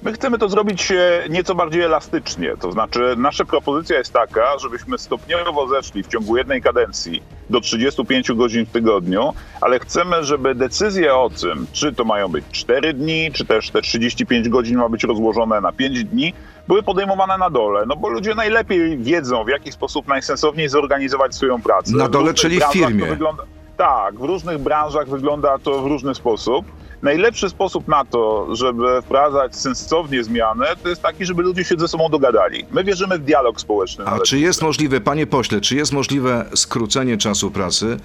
My 0.03 0.13
chcemy 0.13 0.39
to 0.39 0.49
zrobić 0.49 0.93
e, 0.93 1.25
nieco 1.31 1.55
bardziej 1.55 1.83
elastycznie. 1.83 2.57
To 2.61 2.73
znaczy, 2.73 3.15
nasza 3.17 3.45
propozycja 3.45 3.99
jest 3.99 4.13
taka, 4.13 4.59
żebyśmy 4.59 4.99
stopniowo 4.99 5.69
zeszli 5.69 6.03
w 6.03 6.07
ciągu 6.07 6.37
jednej 6.37 6.63
kadencji 6.63 7.23
do 7.51 7.61
35 7.61 8.33
godzin 8.33 8.67
w 8.67 8.71
tygodniu, 8.71 9.33
ale 9.61 9.79
chcemy, 9.79 10.25
żeby 10.25 10.55
decyzje 10.55 11.15
o 11.15 11.31
tym, 11.31 11.67
czy 11.73 11.93
to 11.93 12.05
mają 12.05 12.29
być 12.29 12.45
4 12.53 12.93
dni, 12.93 13.31
czy 13.33 13.47
też 13.47 13.71
te 13.71 13.83
35 13.83 14.49
godzin 14.49 14.79
ma 14.79 14.89
być 14.89 15.05
rozłożone 15.05 15.61
na 15.61 15.73
5 15.73 16.05
dni, 16.05 16.35
były 16.69 16.83
podejmowane 16.83 17.39
na 17.39 17.51
dole. 17.51 17.85
No 17.87 17.97
bo 17.97 18.09
ludzie 18.09 18.35
najlepiej 18.35 18.99
wiedzą, 18.99 19.45
w 19.45 19.49
jaki 19.49 19.73
sposób 19.73 20.09
najsensowniej 20.09 20.69
zorganizować 20.69 21.35
swoją 21.35 21.63
pracę. 21.63 21.97
Na 21.97 22.09
dole, 22.09 22.35
czyli 22.35 22.61
w 22.61 22.73
firmie. 22.73 23.07
Wygląda... 23.07 23.43
Tak, 23.77 24.19
w 24.19 24.25
różnych 24.25 24.59
branżach 24.59 25.09
wygląda 25.09 25.59
to 25.59 25.83
w 25.83 25.87
różny 25.87 26.15
sposób. 26.15 26.67
Najlepszy 27.03 27.49
sposób 27.49 27.89
na 27.89 28.05
to, 28.05 28.49
żeby 28.57 29.03
wprowadzać 29.03 29.57
sensownie 29.57 30.25
zmiany, 30.25 30.67
to 30.83 30.89
jest 30.89 31.03
taki, 31.03 31.27
żeby 31.27 31.43
ludzie 31.43 31.65
się 31.65 31.75
ze 31.79 31.89
sobą 31.89 32.09
dogadali. 32.09 32.67
My 32.71 32.85
wierzymy 32.85 33.19
w 33.19 33.25
dialog 33.25 33.61
społeczny. 33.61 34.05
A 34.07 34.19
czy 34.21 34.39
jest 34.39 34.63
możliwe, 34.63 35.01
panie 35.01 35.27
pośle, 35.27 35.61
czy 35.61 35.77
jest 35.77 35.93
możliwe 35.93 36.45
skrócenie 36.55 37.17
czasu 37.17 37.51
pracy 37.51 37.97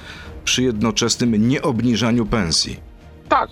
przy 0.44 0.64
jednoczesnym 0.64 1.48
nieobniżaniu 1.48 2.26
pensji? 2.26 2.80
Tak. 3.30 3.50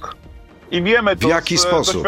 I 0.71 0.83
wiemy 0.83 1.15
to 1.15 1.27
W 1.27 1.29
jaki 1.29 1.57
z, 1.57 1.61
sposób? 1.61 2.07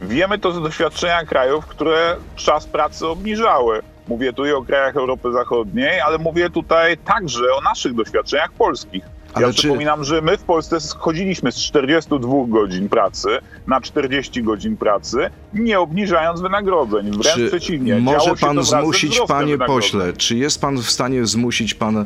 Wiemy 0.00 0.38
to 0.38 0.52
z 0.52 0.62
doświadczenia 0.62 1.24
krajów, 1.24 1.66
które 1.66 2.16
czas 2.36 2.66
pracy 2.66 3.06
obniżały. 3.06 3.80
Mówię 4.08 4.32
tu 4.32 4.46
i 4.46 4.52
o 4.52 4.62
krajach 4.62 4.96
Europy 4.96 5.32
Zachodniej, 5.32 6.00
ale 6.00 6.18
mówię 6.18 6.50
tutaj 6.50 6.96
także 6.96 7.44
o 7.58 7.60
naszych 7.60 7.94
doświadczeniach 7.94 8.52
polskich. 8.52 9.04
Ale 9.34 9.46
ja 9.46 9.52
czy- 9.52 9.58
przypominam, 9.58 10.04
że 10.04 10.20
my 10.20 10.36
w 10.38 10.42
Polsce 10.42 10.80
schodziliśmy 10.80 11.52
z 11.52 11.56
42 11.56 12.46
godzin 12.48 12.88
pracy 12.88 13.28
na 13.66 13.80
40 13.80 14.42
godzin 14.42 14.76
pracy, 14.76 15.30
nie 15.54 15.80
obniżając 15.80 16.40
wynagrodzeń. 16.40 17.10
Wręcz 17.10 17.34
Czy 17.36 17.48
przeciwnie. 17.48 17.96
może 18.00 18.34
pan 18.40 18.64
zmusić, 18.64 19.20
panie 19.28 19.58
pośle, 19.58 20.12
czy 20.12 20.36
jest 20.36 20.60
pan 20.60 20.76
w 20.78 20.90
stanie 20.90 21.26
zmusić 21.26 21.74
pan 21.74 21.96
e, 21.98 22.04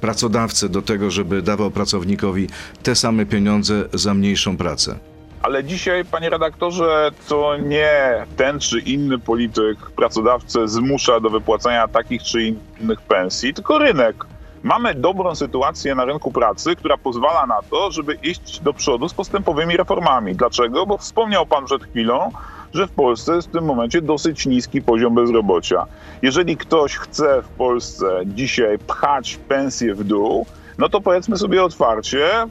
pracodawcę 0.00 0.68
do 0.68 0.82
tego, 0.82 1.10
żeby 1.10 1.42
dawał 1.42 1.70
pracownikowi 1.70 2.48
te 2.82 2.94
same 2.94 3.26
pieniądze 3.26 3.84
za 3.94 4.14
mniejszą 4.14 4.56
pracę? 4.56 4.98
Ale 5.42 5.64
dzisiaj, 5.64 6.04
panie 6.04 6.30
redaktorze, 6.30 7.10
to 7.28 7.56
nie 7.56 7.90
ten 8.36 8.58
czy 8.60 8.80
inny 8.80 9.18
polityk 9.18 9.78
pracodawcę 9.96 10.68
zmusza 10.68 11.20
do 11.20 11.30
wypłacania 11.30 11.88
takich 11.88 12.22
czy 12.22 12.42
innych 12.42 13.00
pensji, 13.00 13.54
tylko 13.54 13.78
rynek. 13.78 14.24
Mamy 14.62 14.94
dobrą 14.94 15.34
sytuację 15.34 15.94
na 15.94 16.04
rynku 16.04 16.32
pracy, 16.32 16.76
która 16.76 16.96
pozwala 16.96 17.46
na 17.46 17.62
to, 17.70 17.90
żeby 17.90 18.14
iść 18.14 18.60
do 18.60 18.72
przodu 18.72 19.08
z 19.08 19.14
postępowymi 19.14 19.76
reformami. 19.76 20.34
Dlaczego? 20.34 20.86
Bo 20.86 20.98
wspomniał 20.98 21.46
pan 21.46 21.64
przed 21.64 21.84
chwilą, 21.84 22.30
że 22.74 22.86
w 22.86 22.90
Polsce 22.90 23.34
jest 23.34 23.48
w 23.48 23.52
tym 23.52 23.64
momencie 23.64 24.02
dosyć 24.02 24.46
niski 24.46 24.82
poziom 24.82 25.14
bezrobocia. 25.14 25.86
Jeżeli 26.22 26.56
ktoś 26.56 26.96
chce 26.96 27.42
w 27.42 27.48
Polsce 27.48 28.20
dzisiaj 28.26 28.78
pchać 28.78 29.36
pensję 29.36 29.94
w 29.94 30.04
dół, 30.04 30.46
no 30.78 30.88
to 30.88 31.00
powiedzmy 31.00 31.36
sobie 31.36 31.64
otwarcie, 31.64 32.46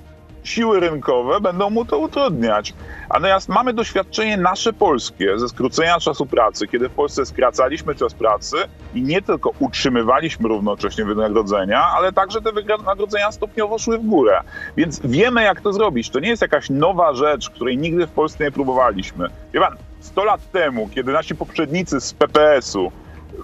siły 0.47 0.79
rynkowe 0.79 1.41
będą 1.41 1.69
mu 1.69 1.85
to 1.85 1.97
utrudniać. 1.99 2.73
Natomiast 3.09 3.49
mamy 3.49 3.73
doświadczenie 3.73 4.37
nasze 4.37 4.73
polskie 4.73 5.39
ze 5.39 5.49
skrócenia 5.49 5.99
czasu 5.99 6.25
pracy, 6.25 6.67
kiedy 6.67 6.89
w 6.89 6.91
Polsce 6.91 7.25
skracaliśmy 7.25 7.95
czas 7.95 8.13
pracy 8.13 8.57
i 8.93 9.01
nie 9.01 9.21
tylko 9.21 9.51
utrzymywaliśmy 9.59 10.49
równocześnie 10.49 11.05
wynagrodzenia, 11.05 11.83
ale 11.97 12.13
także 12.13 12.41
te 12.41 12.51
wynagrodzenia 12.51 13.31
stopniowo 13.31 13.79
szły 13.79 13.97
w 13.97 14.05
górę. 14.05 14.41
Więc 14.77 15.01
wiemy, 15.03 15.43
jak 15.43 15.61
to 15.61 15.73
zrobić. 15.73 16.09
To 16.09 16.19
nie 16.19 16.29
jest 16.29 16.41
jakaś 16.41 16.69
nowa 16.69 17.13
rzecz, 17.13 17.49
której 17.49 17.77
nigdy 17.77 18.07
w 18.07 18.11
Polsce 18.11 18.43
nie 18.43 18.51
próbowaliśmy. 18.51 19.27
Wie 19.53 19.59
pan, 19.59 19.75
100 19.99 20.23
lat 20.23 20.51
temu, 20.51 20.89
kiedy 20.95 21.11
nasi 21.11 21.35
poprzednicy 21.35 22.01
z 22.01 22.13
PPS-u 22.13 22.91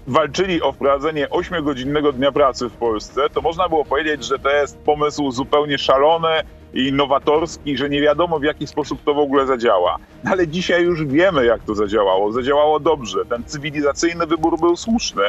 walczyli 0.07 0.61
o 0.61 0.71
wprowadzenie 0.71 1.27
8-godzinnego 1.27 2.13
dnia 2.13 2.31
pracy 2.31 2.69
w 2.69 2.73
Polsce, 2.73 3.21
to 3.33 3.41
można 3.41 3.69
było 3.69 3.85
powiedzieć, 3.85 4.25
że 4.25 4.39
to 4.39 4.49
jest 4.49 4.77
pomysł 4.77 5.31
zupełnie 5.31 5.77
szalony 5.77 6.29
i 6.73 6.93
nowatorski, 6.93 7.77
że 7.77 7.89
nie 7.89 8.01
wiadomo 8.01 8.39
w 8.39 8.43
jaki 8.43 8.67
sposób 8.67 9.03
to 9.03 9.13
w 9.13 9.19
ogóle 9.19 9.47
zadziała. 9.47 9.97
Ale 10.31 10.47
dzisiaj 10.47 10.83
już 10.83 11.05
wiemy, 11.05 11.45
jak 11.45 11.63
to 11.63 11.75
zadziałało. 11.75 12.31
Zadziałało 12.31 12.79
dobrze. 12.79 13.25
Ten 13.25 13.43
cywilizacyjny 13.43 14.25
wybór 14.27 14.59
był 14.59 14.75
słuszny. 14.75 15.23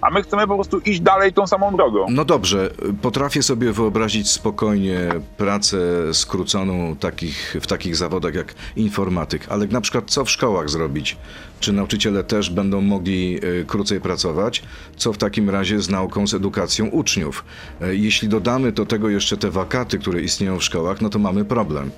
A 0.00 0.10
my 0.10 0.22
chcemy 0.22 0.46
po 0.46 0.54
prostu 0.54 0.78
iść 0.78 1.00
dalej 1.00 1.32
tą 1.32 1.46
samą 1.46 1.76
drogą. 1.76 2.06
No 2.10 2.24
dobrze, 2.24 2.70
potrafię 3.02 3.42
sobie 3.42 3.72
wyobrazić 3.72 4.30
spokojnie 4.30 4.98
pracę 5.36 5.78
skróconą 6.14 6.96
takich, 6.96 7.56
w 7.60 7.66
takich 7.66 7.96
zawodach 7.96 8.34
jak 8.34 8.54
informatyk, 8.76 9.46
ale 9.48 9.66
na 9.66 9.80
przykład 9.80 10.04
co 10.10 10.24
w 10.24 10.30
szkołach 10.30 10.70
zrobić? 10.70 11.16
Czy 11.60 11.72
nauczyciele 11.72 12.24
też 12.24 12.50
będą 12.50 12.80
mogli 12.80 13.40
e, 13.60 13.64
krócej 13.64 14.00
pracować? 14.00 14.62
Co 14.96 15.12
w 15.12 15.18
takim 15.18 15.50
razie 15.50 15.80
z 15.80 15.90
nauką, 15.90 16.26
z 16.26 16.34
edukacją 16.34 16.86
uczniów? 16.86 17.44
E, 17.80 17.94
Jeśli 17.94 18.28
dodamy 18.28 18.72
do 18.72 18.86
tego 18.86 19.08
jeszcze 19.08 19.36
te 19.36 19.50
wakaty, 19.50 19.98
które 19.98 20.20
istnieją 20.20 20.58
w 20.58 20.64
szkołach, 20.64 21.00
no 21.00 21.08
to 21.08 21.18
mamy 21.18 21.44
problem. 21.44 21.90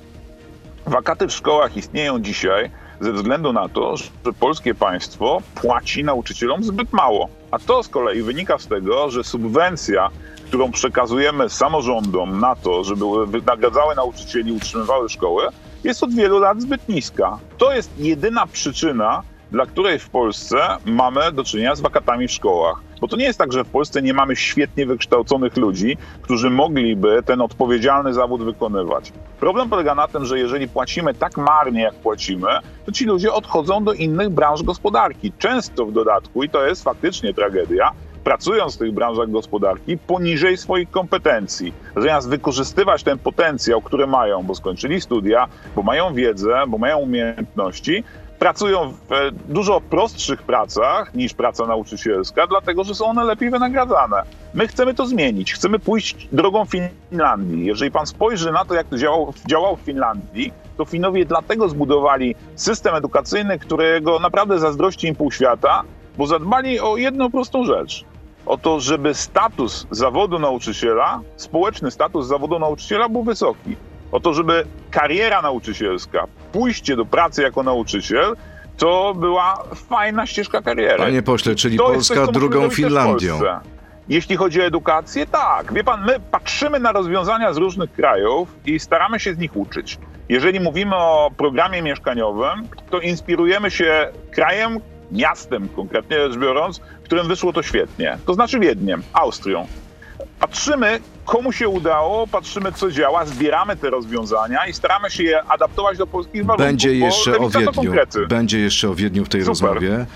Wakaty 0.87 1.27
w 1.29 1.33
szkołach 1.33 1.77
istnieją 1.77 2.21
dzisiaj 2.21 2.71
ze 3.01 3.13
względu 3.13 3.53
na 3.53 3.69
to, 3.69 3.97
że 3.97 4.05
polskie 4.41 4.75
państwo 4.75 5.43
płaci 5.55 6.05
nauczycielom 6.05 6.65
zbyt 6.65 6.93
mało. 6.93 7.42
A 7.53 7.59
to 7.59 7.83
z 7.83 7.89
kolei 7.89 8.23
wynika 8.23 8.59
z 8.59 8.67
tego, 8.67 9.11
że 9.11 9.25
subwencja, 9.25 10.09
którą 10.47 10.73
przekazujemy 10.73 11.51
samorządom 11.51 12.41
na 12.41 12.57
to, 12.57 12.85
żeby 12.85 13.05
wynagradzały 13.27 13.95
nauczycieli, 13.95 14.53
utrzymywały 14.53 15.09
szkoły, 15.09 15.43
jest 15.85 16.03
od 16.03 16.15
wielu 16.15 16.39
lat 16.39 16.63
zbyt 16.63 16.89
niska. 16.89 17.39
To 17.59 17.73
jest 17.73 17.91
jedyna 17.99 18.47
przyczyna, 18.47 19.23
dla 19.53 19.67
której 19.67 19.99
w 19.99 20.11
Polsce 20.11 20.57
mamy 20.85 21.33
do 21.33 21.45
czynienia 21.45 21.75
z 21.75 21.81
wakatami 21.81 22.29
w 22.29 22.33
szkołach. 22.33 22.77
Bo 23.01 23.09
to 23.09 23.17
nie 23.17 23.25
jest 23.25 23.39
tak, 23.39 23.53
że 23.53 23.65
w 23.65 23.69
Polsce 23.69 24.03
nie 24.03 24.15
mamy 24.15 24.37
świetnie 24.37 24.87
wykształconych 24.87 25.57
ludzi, 25.57 25.97
którzy 26.23 26.51
mogliby 26.51 27.23
ten 27.27 27.41
odpowiedzialny 27.41 28.15
zawód 28.15 28.45
wykonywać. 28.45 29.13
Problem 29.41 29.69
polega 29.69 29.95
na 29.95 30.09
tym, 30.09 30.25
że 30.25 30.39
jeżeli 30.39 30.69
płacimy 30.69 31.15
tak 31.15 31.37
marnie, 31.37 31.83
jak 31.83 31.95
płacimy, 31.95 32.49
to 32.87 32.93
ci 32.93 33.05
ludzie 33.05 33.33
odchodzą 33.33 33.85
do 33.85 33.93
innych 33.93 34.31
branż 34.31 34.63
gospodarki. 34.63 35.33
Często 35.39 35.87
w 35.87 35.93
dodatku, 35.93 36.43
i 36.43 36.49
to 36.49 36.67
jest 36.67 36.85
faktycznie 36.85 37.35
tragedia, 37.35 37.93
pracując 38.25 38.75
w 38.75 38.79
tych 38.79 38.93
branżach 38.93 39.31
gospodarki 39.31 39.99
poniżej 39.99 40.57
swoich 40.57 40.91
kompetencji. 40.91 41.73
Zamiast 41.97 42.29
wykorzystywać 42.29 43.03
ten 43.03 43.19
potencjał, 43.19 43.83
który 43.83 44.07
mają, 44.07 44.43
bo 44.43 44.55
skończyli 44.55 45.01
studia, 45.01 45.49
bo 45.77 45.83
mają 45.83 46.15
wiedzę, 46.15 46.63
bo 46.69 46.79
mają 46.79 46.99
umiejętności, 46.99 48.05
pracują 48.43 48.93
w 49.09 49.13
e, 49.13 49.31
dużo 49.33 49.81
prostszych 49.81 50.43
pracach 50.43 51.15
niż 51.15 51.35
praca 51.35 51.67
nauczycielska, 51.67 52.47
dlatego 52.47 52.85
że 52.85 52.95
są 52.95 53.07
one 53.07 53.25
lepiej 53.25 53.51
wynagradzane. 53.51 54.23
My 54.55 54.69
chcemy 54.69 54.95
to 54.95 55.07
zmienić. 55.07 55.55
Chcemy 55.55 55.79
pójść 55.79 56.29
drogą 56.33 56.65
Finlandii. 56.65 57.67
Jeżeli 57.67 57.91
pan 57.91 58.07
spojrzy 58.07 58.53
na 58.53 58.65
to, 58.65 58.75
jak 58.75 58.87
to 58.87 58.97
działało, 59.47 59.77
w 59.77 59.81
Finlandii, 59.81 60.53
to 60.77 60.85
Finowie 60.85 61.25
dlatego 61.25 61.69
zbudowali 61.69 62.35
system 62.57 62.95
edukacyjny, 62.95 63.59
którego 63.59 64.19
naprawdę 64.19 64.59
zazdrości 64.59 65.07
im 65.07 65.15
pół 65.15 65.33
świata, 65.33 65.83
bo 66.19 66.27
zadbali 66.27 66.81
o 66.81 66.97
jedną 66.97 67.31
prostą 67.31 67.65
rzecz. 67.65 68.05
O 68.47 68.59
to, 68.59 68.81
żeby 68.81 69.15
status 69.15 69.87
zawodu 69.91 70.39
nauczyciela, 70.39 71.21
społeczny 71.37 71.91
status 71.91 72.27
zawodu 72.27 72.59
nauczyciela 72.59 73.09
był 73.09 73.23
wysoki. 73.23 73.77
O 74.13 74.21
to, 74.21 74.35
żeby 74.35 74.65
kariera 74.91 75.43
nauczycielska, 75.43 76.27
pójście 76.53 76.97
do 76.97 77.05
pracy 77.05 77.43
jako 77.43 77.63
nauczyciel, 77.63 78.37
to 78.77 79.15
była 79.15 79.65
fajna 79.75 80.27
ścieżka 80.27 80.63
kariery. 80.63 80.99
Panie 80.99 81.23
pośle, 81.23 81.55
czyli 81.55 81.79
To 81.79 81.85
Polska 81.85 82.27
coś, 82.27 82.35
drugą 82.35 82.71
Finlandią. 82.71 83.41
Jeśli 84.09 84.37
chodzi 84.37 84.61
o 84.61 84.65
edukację, 84.65 85.27
tak. 85.27 85.73
Wie 85.73 85.85
pan, 85.85 86.05
my 86.05 86.21
patrzymy 86.31 86.81
na 86.81 86.93
rozwiązania 86.93 87.53
z 87.53 87.57
różnych 87.57 87.93
krajów 87.93 88.49
i 88.67 88.79
staramy 88.81 89.21
się 89.21 89.35
z 89.35 89.39
nich 89.39 89.57
uczyć. 89.57 89.99
Jeżeli 90.29 90.61
mówimy 90.61 90.97
o 90.97 91.31
programie 91.37 91.83
mieszkaniowym, 91.83 92.69
to 92.91 93.01
inspirujemy 93.01 93.71
się 93.71 94.09
krajem, 94.31 94.79
miastem 95.13 95.69
konkretnie 95.69 96.17
rzecz 96.17 96.37
biorąc, 96.39 96.79
w 96.79 97.05
którym 97.05 97.29
wyszło 97.29 97.53
to 97.53 97.63
świetnie. 97.63 98.19
To 98.27 98.35
znaczy 98.35 98.59
Wiedniem, 98.59 99.03
Austrią. 99.13 99.67
Patrzymy, 100.43 101.01
komu 101.25 101.53
się 101.53 101.69
udało, 101.69 102.27
patrzymy, 102.27 102.73
co 102.73 102.91
działa, 102.91 103.27
zbieramy 103.27 103.77
te 103.77 103.91
rozwiązania 103.91 104.67
i 104.67 104.73
staramy 104.73 105.11
się 105.11 105.23
je 105.23 105.43
adaptować 105.43 105.99
do 105.99 106.07
polskich 106.07 106.47
warunków. 106.47 106.67
Będzie 106.67 106.95
jeszcze 106.95 107.39
o 107.39 107.51
Wiedniu. 107.51 107.93
Będzie 108.29 108.59
jeszcze 108.59 108.91
o 108.91 108.95
Wiedniu 108.95 109.25
w 109.25 109.29
tej 109.29 109.41
Super. 109.41 109.49
rozmowie. 109.49 109.95
E, 109.95 110.07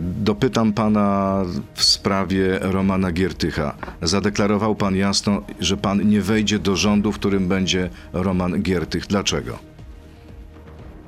dopytam 0.00 0.72
pana 0.72 1.42
w 1.74 1.82
sprawie 1.82 2.58
Romana 2.60 3.12
Giertycha. 3.12 3.74
Zadeklarował 4.02 4.74
pan 4.74 4.96
jasno, 4.96 5.42
że 5.60 5.76
pan 5.76 6.08
nie 6.08 6.20
wejdzie 6.20 6.58
do 6.58 6.76
rządu, 6.76 7.12
w 7.12 7.18
którym 7.18 7.48
będzie 7.48 7.90
Roman 8.12 8.62
Giertych. 8.62 9.06
Dlaczego? 9.06 9.58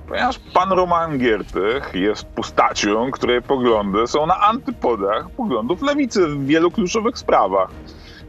Ponieważ 0.08 0.38
pan 0.54 0.72
Roman 0.72 1.18
Giertych 1.18 1.90
jest 1.94 2.26
postacią, 2.26 3.10
której 3.10 3.42
poglądy 3.42 4.06
są 4.06 4.26
na 4.26 4.40
antypodach 4.40 5.30
poglądów 5.30 5.82
lewicy 5.82 6.26
w 6.26 6.46
wielu 6.46 6.70
kluczowych 6.70 7.18
sprawach. 7.18 7.70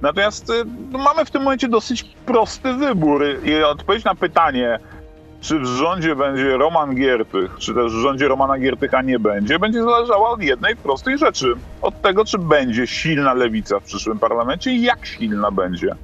Natomiast 0.02 0.50
y, 0.50 0.54
no, 0.92 1.00
mamy 1.00 1.26
w 1.26 1.32
tym 1.32 1.42
momencie 1.42 1.68
dosyć 1.68 2.04
prosty 2.04 2.74
wybór 2.74 3.26
i 3.44 3.64
odpowiedź 3.64 4.04
na 4.04 4.16
pytanie, 4.16 4.80
czy 5.42 5.60
w 5.60 5.66
rządzie 5.66 6.16
będzie 6.16 6.58
Roman 6.58 6.96
Giertych, 6.96 7.56
czy 7.58 7.74
też 7.74 7.94
w 7.94 8.02
rządzie 8.02 8.28
Romana 8.28 8.60
Giertycha 8.60 9.02
nie 9.02 9.20
będzie, 9.20 9.60
będzie 9.60 9.84
zależała 9.84 10.30
od 10.30 10.42
jednej 10.42 10.76
prostej 10.76 11.18
rzeczy. 11.18 11.54
Od 11.82 12.02
tego, 12.02 12.26
czy 12.26 12.38
będzie 12.38 12.88
silna 12.88 13.34
lewica 13.34 13.80
w 13.80 13.84
przyszłym 13.84 14.20
parlamencie 14.20 14.72
i 14.72 14.82
jak 14.82 15.06
silna 15.06 15.52
będzie. 15.52 15.96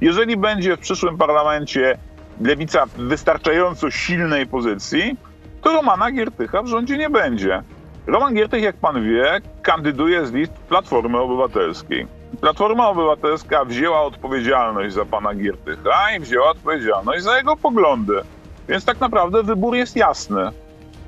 Jeżeli 0.00 0.36
będzie 0.36 0.76
w 0.76 0.80
przyszłym 0.80 1.18
parlamencie 1.18 1.98
lewica 2.40 2.86
w 2.86 2.94
wystarczająco 2.96 3.90
silnej 3.90 4.46
pozycji, 4.46 5.16
to 5.62 5.72
Romana 5.72 6.12
Giertycha 6.12 6.62
w 6.62 6.66
rządzie 6.66 6.98
nie 6.98 7.10
będzie. 7.10 7.62
Roman 8.06 8.34
Giertych, 8.34 8.62
jak 8.62 8.76
pan 8.76 9.04
wie, 9.04 9.40
kandyduje 9.62 10.26
z 10.26 10.32
list 10.32 10.52
Platformy 10.52 11.18
Obywatelskiej. 11.18 12.06
Platforma 12.40 12.88
Obywatelska 12.88 13.64
wzięła 13.64 14.00
odpowiedzialność 14.02 14.94
za 14.94 15.04
pana 15.04 15.34
Giertycha 15.34 16.16
i 16.16 16.20
wzięła 16.20 16.50
odpowiedzialność 16.50 17.24
za 17.24 17.36
jego 17.36 17.56
poglądy. 17.56 18.20
Więc 18.68 18.84
tak 18.84 19.00
naprawdę 19.00 19.42
wybór 19.42 19.74
jest 19.74 19.96
jasny. 19.96 20.50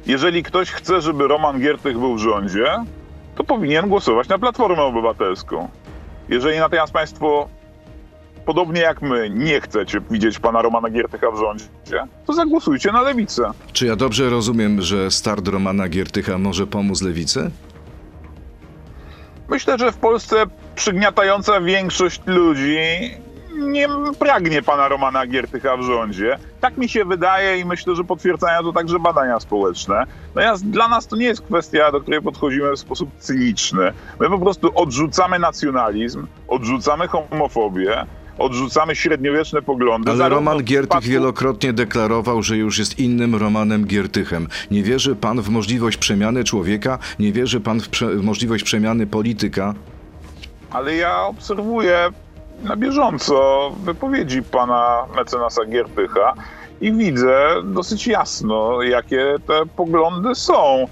Jeżeli 0.06 0.42
ktoś 0.42 0.70
chce, 0.70 1.00
żeby 1.00 1.28
Roman 1.28 1.60
Giertych 1.60 1.98
był 1.98 2.14
w 2.14 2.18
rządzie, 2.18 2.76
to 3.36 3.44
powinien 3.44 3.88
głosować 3.88 4.28
na 4.28 4.38
Platformę 4.38 4.82
Obywatelską. 4.82 5.68
Jeżeli 6.28 6.58
natomiast 6.58 6.92
państwo 6.92 7.48
podobnie 8.44 8.80
jak 8.80 9.02
my, 9.02 9.30
nie 9.30 9.60
chcecie 9.60 10.00
widzieć 10.10 10.38
pana 10.38 10.62
Romana 10.62 10.90
Giertycha 10.90 11.30
w 11.30 11.38
rządzie, 11.38 12.06
to 12.26 12.32
zagłosujcie 12.32 12.92
na 12.92 13.02
lewicę. 13.02 13.50
Czy 13.72 13.86
ja 13.86 13.96
dobrze 13.96 14.30
rozumiem, 14.30 14.82
że 14.82 15.10
start 15.10 15.48
Romana 15.48 15.88
Giertycha 15.88 16.38
może 16.38 16.66
pomóc 16.66 17.02
lewicy? 17.02 17.50
Myślę, 19.48 19.78
że 19.78 19.92
w 19.92 19.96
Polsce 19.96 20.36
przygniatająca 20.74 21.60
większość 21.60 22.20
ludzi 22.26 22.78
nie 23.58 23.88
pragnie 24.18 24.62
pana 24.62 24.88
Romana 24.88 25.26
Giertycha 25.26 25.76
w 25.76 25.82
rządzie. 25.82 26.38
Tak 26.60 26.76
mi 26.76 26.88
się 26.88 27.04
wydaje 27.04 27.58
i 27.58 27.64
myślę, 27.64 27.94
że 27.94 28.04
potwierdzają 28.04 28.62
to 28.62 28.72
także 28.72 28.98
badania 28.98 29.40
społeczne. 29.40 30.04
Natomiast 30.34 30.70
dla 30.70 30.88
nas 30.88 31.06
to 31.06 31.16
nie 31.16 31.26
jest 31.26 31.42
kwestia, 31.42 31.92
do 31.92 32.00
której 32.00 32.22
podchodzimy 32.22 32.72
w 32.72 32.78
sposób 32.78 33.10
cyniczny. 33.18 33.92
My 34.20 34.28
po 34.28 34.38
prostu 34.38 34.70
odrzucamy 34.74 35.38
nacjonalizm, 35.38 36.26
odrzucamy 36.48 37.08
homofobię, 37.08 38.06
odrzucamy 38.38 38.96
średniowieczne 38.96 39.62
poglądy. 39.62 40.10
Ale 40.10 40.28
Roman 40.28 40.62
Giertych 40.62 40.90
przypadku- 40.90 41.08
wielokrotnie 41.08 41.72
deklarował, 41.72 42.42
że 42.42 42.56
już 42.56 42.78
jest 42.78 42.98
innym 42.98 43.34
Romanem 43.34 43.86
Giertychem. 43.86 44.48
Nie 44.70 44.82
wierzy 44.82 45.16
pan 45.16 45.42
w 45.42 45.48
możliwość 45.48 45.96
przemiany 45.96 46.44
człowieka? 46.44 46.98
Nie 47.18 47.32
wierzy 47.32 47.60
pan 47.60 47.80
w, 47.80 47.88
prze- 47.88 48.16
w 48.16 48.22
możliwość 48.24 48.64
przemiany 48.64 49.06
polityka? 49.06 49.74
ale 50.70 50.94
ja 50.96 51.22
obserwuję 51.22 52.08
na 52.64 52.76
bieżąco 52.76 53.70
wypowiedzi 53.84 54.42
pana 54.42 55.04
mecenasa 55.16 55.64
Giertycha 55.64 56.34
i 56.80 56.92
widzę 56.92 57.48
dosyć 57.64 58.06
jasno, 58.06 58.82
jakie 58.82 59.34
te 59.46 59.62
poglądy 59.76 60.34
są. 60.34 60.86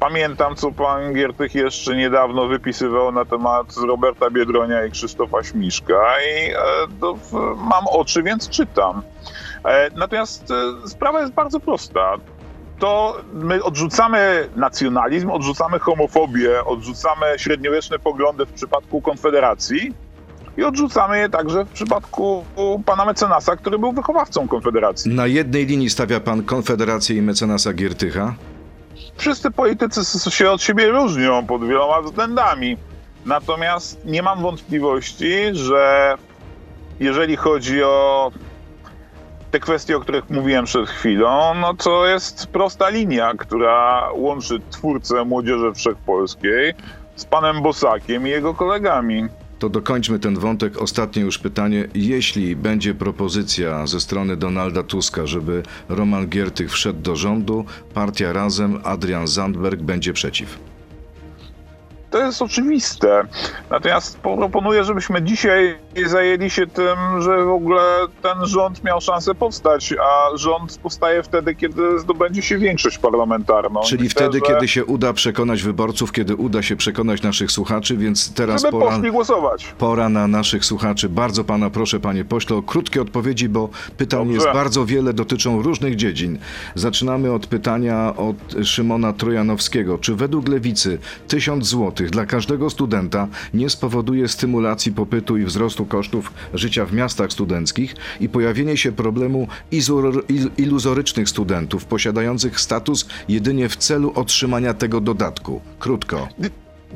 Pamiętam, 0.00 0.56
co 0.56 0.72
pan 0.72 1.14
Giertych 1.14 1.54
jeszcze 1.54 1.96
niedawno 1.96 2.46
wypisywał 2.46 3.12
na 3.12 3.24
temat 3.24 3.76
Roberta 3.86 4.30
Biedronia 4.30 4.84
i 4.84 4.90
Krzysztofa 4.90 5.42
Śmiszka 5.44 6.14
i 6.20 6.50
e, 6.50 6.56
to, 7.00 7.14
mam 7.56 7.86
oczy, 7.86 8.22
więc 8.22 8.48
czytam. 8.48 9.02
E, 9.64 9.90
natomiast 9.96 10.50
e, 10.50 10.88
sprawa 10.88 11.20
jest 11.20 11.32
bardzo 11.32 11.60
prosta 11.60 12.16
to 12.78 13.16
my 13.32 13.62
odrzucamy 13.62 14.48
nacjonalizm, 14.56 15.30
odrzucamy 15.30 15.78
homofobię, 15.78 16.64
odrzucamy 16.64 17.26
średniowieczne 17.36 17.98
poglądy 17.98 18.46
w 18.46 18.52
przypadku 18.52 19.02
Konfederacji 19.02 19.94
i 20.56 20.64
odrzucamy 20.64 21.18
je 21.18 21.28
także 21.28 21.64
w 21.64 21.68
przypadku 21.68 22.44
pana 22.86 23.04
mecenasa, 23.04 23.56
który 23.56 23.78
był 23.78 23.92
wychowawcą 23.92 24.48
Konfederacji. 24.48 25.14
Na 25.14 25.26
jednej 25.26 25.66
linii 25.66 25.90
stawia 25.90 26.20
pan 26.20 26.42
Konfederację 26.42 27.16
i 27.16 27.22
mecenasa 27.22 27.72
Giertycha. 27.72 28.34
Wszyscy 29.18 29.50
politycy 29.50 30.30
się 30.30 30.50
od 30.50 30.62
siebie 30.62 30.88
różnią 30.88 31.46
pod 31.46 31.68
wieloma 31.68 32.02
względami. 32.02 32.76
Natomiast 33.26 34.04
nie 34.04 34.22
mam 34.22 34.42
wątpliwości, 34.42 35.34
że 35.52 36.14
jeżeli 37.00 37.36
chodzi 37.36 37.82
o 37.82 38.30
te 39.50 39.60
kwestie, 39.60 39.96
o 39.96 40.00
których 40.00 40.30
mówiłem 40.30 40.64
przed 40.64 40.88
chwilą, 40.88 41.54
no 41.54 41.74
to 41.74 42.06
jest 42.06 42.46
prosta 42.46 42.88
linia, 42.88 43.32
która 43.38 44.08
łączy 44.14 44.60
twórcę 44.70 45.24
Młodzieży 45.24 45.72
Wszechpolskiej 45.74 46.74
z 47.16 47.24
panem 47.24 47.62
Bosakiem 47.62 48.26
i 48.26 48.30
jego 48.30 48.54
kolegami. 48.54 49.28
To 49.58 49.68
dokończmy 49.68 50.18
ten 50.18 50.38
wątek. 50.38 50.82
Ostatnie 50.82 51.22
już 51.22 51.38
pytanie. 51.38 51.88
Jeśli 51.94 52.56
będzie 52.56 52.94
propozycja 52.94 53.86
ze 53.86 54.00
strony 54.00 54.36
Donalda 54.36 54.82
Tuska, 54.82 55.26
żeby 55.26 55.62
Roman 55.88 56.28
Giertych 56.28 56.72
wszedł 56.72 57.00
do 57.00 57.16
rządu, 57.16 57.64
partia 57.94 58.32
Razem, 58.32 58.78
Adrian 58.84 59.26
Zandberg 59.26 59.82
będzie 59.82 60.12
przeciw. 60.12 60.77
To 62.10 62.18
jest 62.26 62.42
oczywiste. 62.42 63.22
Natomiast 63.70 64.18
proponuję, 64.18 64.84
żebyśmy 64.84 65.22
dzisiaj 65.22 65.78
zajęli 66.06 66.50
się 66.50 66.66
tym, 66.66 66.96
że 67.18 67.44
w 67.44 67.48
ogóle 67.50 67.82
ten 68.22 68.46
rząd 68.46 68.84
miał 68.84 69.00
szansę 69.00 69.34
powstać, 69.34 69.94
a 70.02 70.36
rząd 70.36 70.78
powstaje 70.82 71.22
wtedy, 71.22 71.54
kiedy 71.54 71.98
zdobędzie 71.98 72.42
się 72.42 72.58
większość 72.58 72.98
parlamentarną. 72.98 73.80
Czyli 73.80 74.04
Myślę, 74.04 74.20
wtedy, 74.22 74.38
że- 74.46 74.54
kiedy 74.54 74.68
się 74.68 74.84
uda 74.84 75.12
przekonać 75.12 75.62
wyborców, 75.62 76.12
kiedy 76.12 76.36
uda 76.36 76.62
się 76.62 76.76
przekonać 76.76 77.22
naszych 77.22 77.50
słuchaczy, 77.52 77.96
więc 77.96 78.34
teraz 78.34 78.62
Żeby 78.62 78.70
pora, 78.78 78.98
głosować. 79.10 79.74
pora 79.78 80.08
na 80.08 80.26
naszych 80.28 80.64
słuchaczy. 80.64 81.08
Bardzo 81.08 81.44
pana 81.44 81.70
proszę, 81.70 82.00
panie 82.00 82.24
pośle, 82.24 82.56
o 82.56 82.62
krótkie 82.62 83.02
odpowiedzi, 83.02 83.48
bo 83.48 83.68
pytań 83.96 84.20
Dobrze. 84.20 84.34
jest 84.34 84.46
bardzo 84.46 84.86
wiele, 84.86 85.12
dotyczą 85.12 85.62
różnych 85.62 85.96
dziedzin. 85.96 86.38
Zaczynamy 86.74 87.32
od 87.32 87.46
pytania 87.46 88.14
od 88.16 88.36
Szymona 88.66 89.12
Trojanowskiego. 89.12 89.98
Czy 89.98 90.14
według 90.14 90.48
Lewicy 90.48 90.98
1000 91.28 91.66
zł 91.68 91.97
dla 92.06 92.26
każdego 92.26 92.70
studenta 92.70 93.28
nie 93.54 93.70
spowoduje 93.70 94.28
stymulacji 94.28 94.92
popytu 94.92 95.36
i 95.36 95.44
wzrostu 95.44 95.86
kosztów 95.86 96.32
życia 96.54 96.86
w 96.86 96.92
miastach 96.92 97.32
studenckich 97.32 97.94
i 98.20 98.28
pojawienie 98.28 98.76
się 98.76 98.92
problemu 98.92 99.48
iluzorycznych 100.56 101.28
studentów 101.28 101.84
posiadających 101.84 102.60
status 102.60 103.08
jedynie 103.28 103.68
w 103.68 103.76
celu 103.76 104.12
otrzymania 104.14 104.74
tego 104.74 105.00
dodatku? 105.00 105.60
Krótko. 105.78 106.28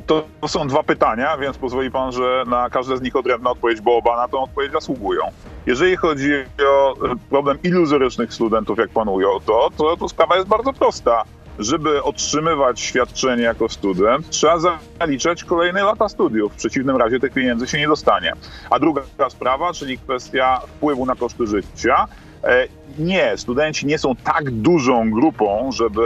To 0.07 0.25
są 0.47 0.67
dwa 0.67 0.83
pytania, 0.83 1.37
więc 1.37 1.57
pozwoli 1.57 1.91
pan, 1.91 2.11
że 2.11 2.43
na 2.47 2.69
każde 2.69 2.97
z 2.97 3.01
nich 3.01 3.15
odrębna 3.15 3.49
odpowiedź, 3.49 3.81
bo 3.81 3.97
oba 3.97 4.17
na 4.17 4.27
tą 4.27 4.43
odpowiedź 4.43 4.71
zasługują. 4.71 5.21
Jeżeli 5.65 5.95
chodzi 5.95 6.31
o 6.67 6.95
problem 7.29 7.57
iluzorycznych 7.63 8.33
studentów, 8.33 8.77
jak 8.77 8.89
pan 8.89 9.09
ujął 9.09 9.39
to, 9.39 9.69
to, 9.77 9.97
to 9.97 10.09
sprawa 10.09 10.35
jest 10.35 10.47
bardzo 10.47 10.73
prosta. 10.73 11.23
Żeby 11.59 12.03
otrzymywać 12.03 12.79
świadczenie 12.81 13.43
jako 13.43 13.69
student, 13.69 14.29
trzeba 14.29 14.59
zaliczać 14.99 15.43
kolejne 15.43 15.83
lata 15.83 16.09
studiów. 16.09 16.53
W 16.53 16.55
przeciwnym 16.55 16.97
razie 16.97 17.19
tych 17.19 17.33
pieniędzy 17.33 17.67
się 17.67 17.77
nie 17.77 17.87
dostanie. 17.87 18.33
A 18.69 18.79
druga 18.79 19.01
sprawa, 19.29 19.73
czyli 19.73 19.97
kwestia 19.97 20.59
wpływu 20.59 21.05
na 21.05 21.15
koszty 21.15 21.47
życia. 21.47 22.07
E, 22.43 22.67
Nie, 22.99 23.33
studenci 23.37 23.85
nie 23.85 23.97
są 23.97 24.15
tak 24.15 24.51
dużą 24.51 25.11
grupą, 25.11 25.71
żeby 25.71 26.03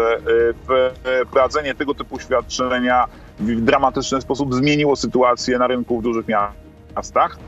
e, 1.15 1.25
wprowadzenie 1.25 1.75
tego 1.75 1.93
typu 1.93 2.19
świadczenia 2.19 3.05
w 3.39 3.61
dramatyczny 3.61 4.21
sposób 4.21 4.53
zmieniło 4.53 4.95
sytuację 4.95 5.57
na 5.57 5.67
rynku 5.67 5.99
w 5.99 6.03
dużych 6.03 6.27
miastach, 6.27 6.66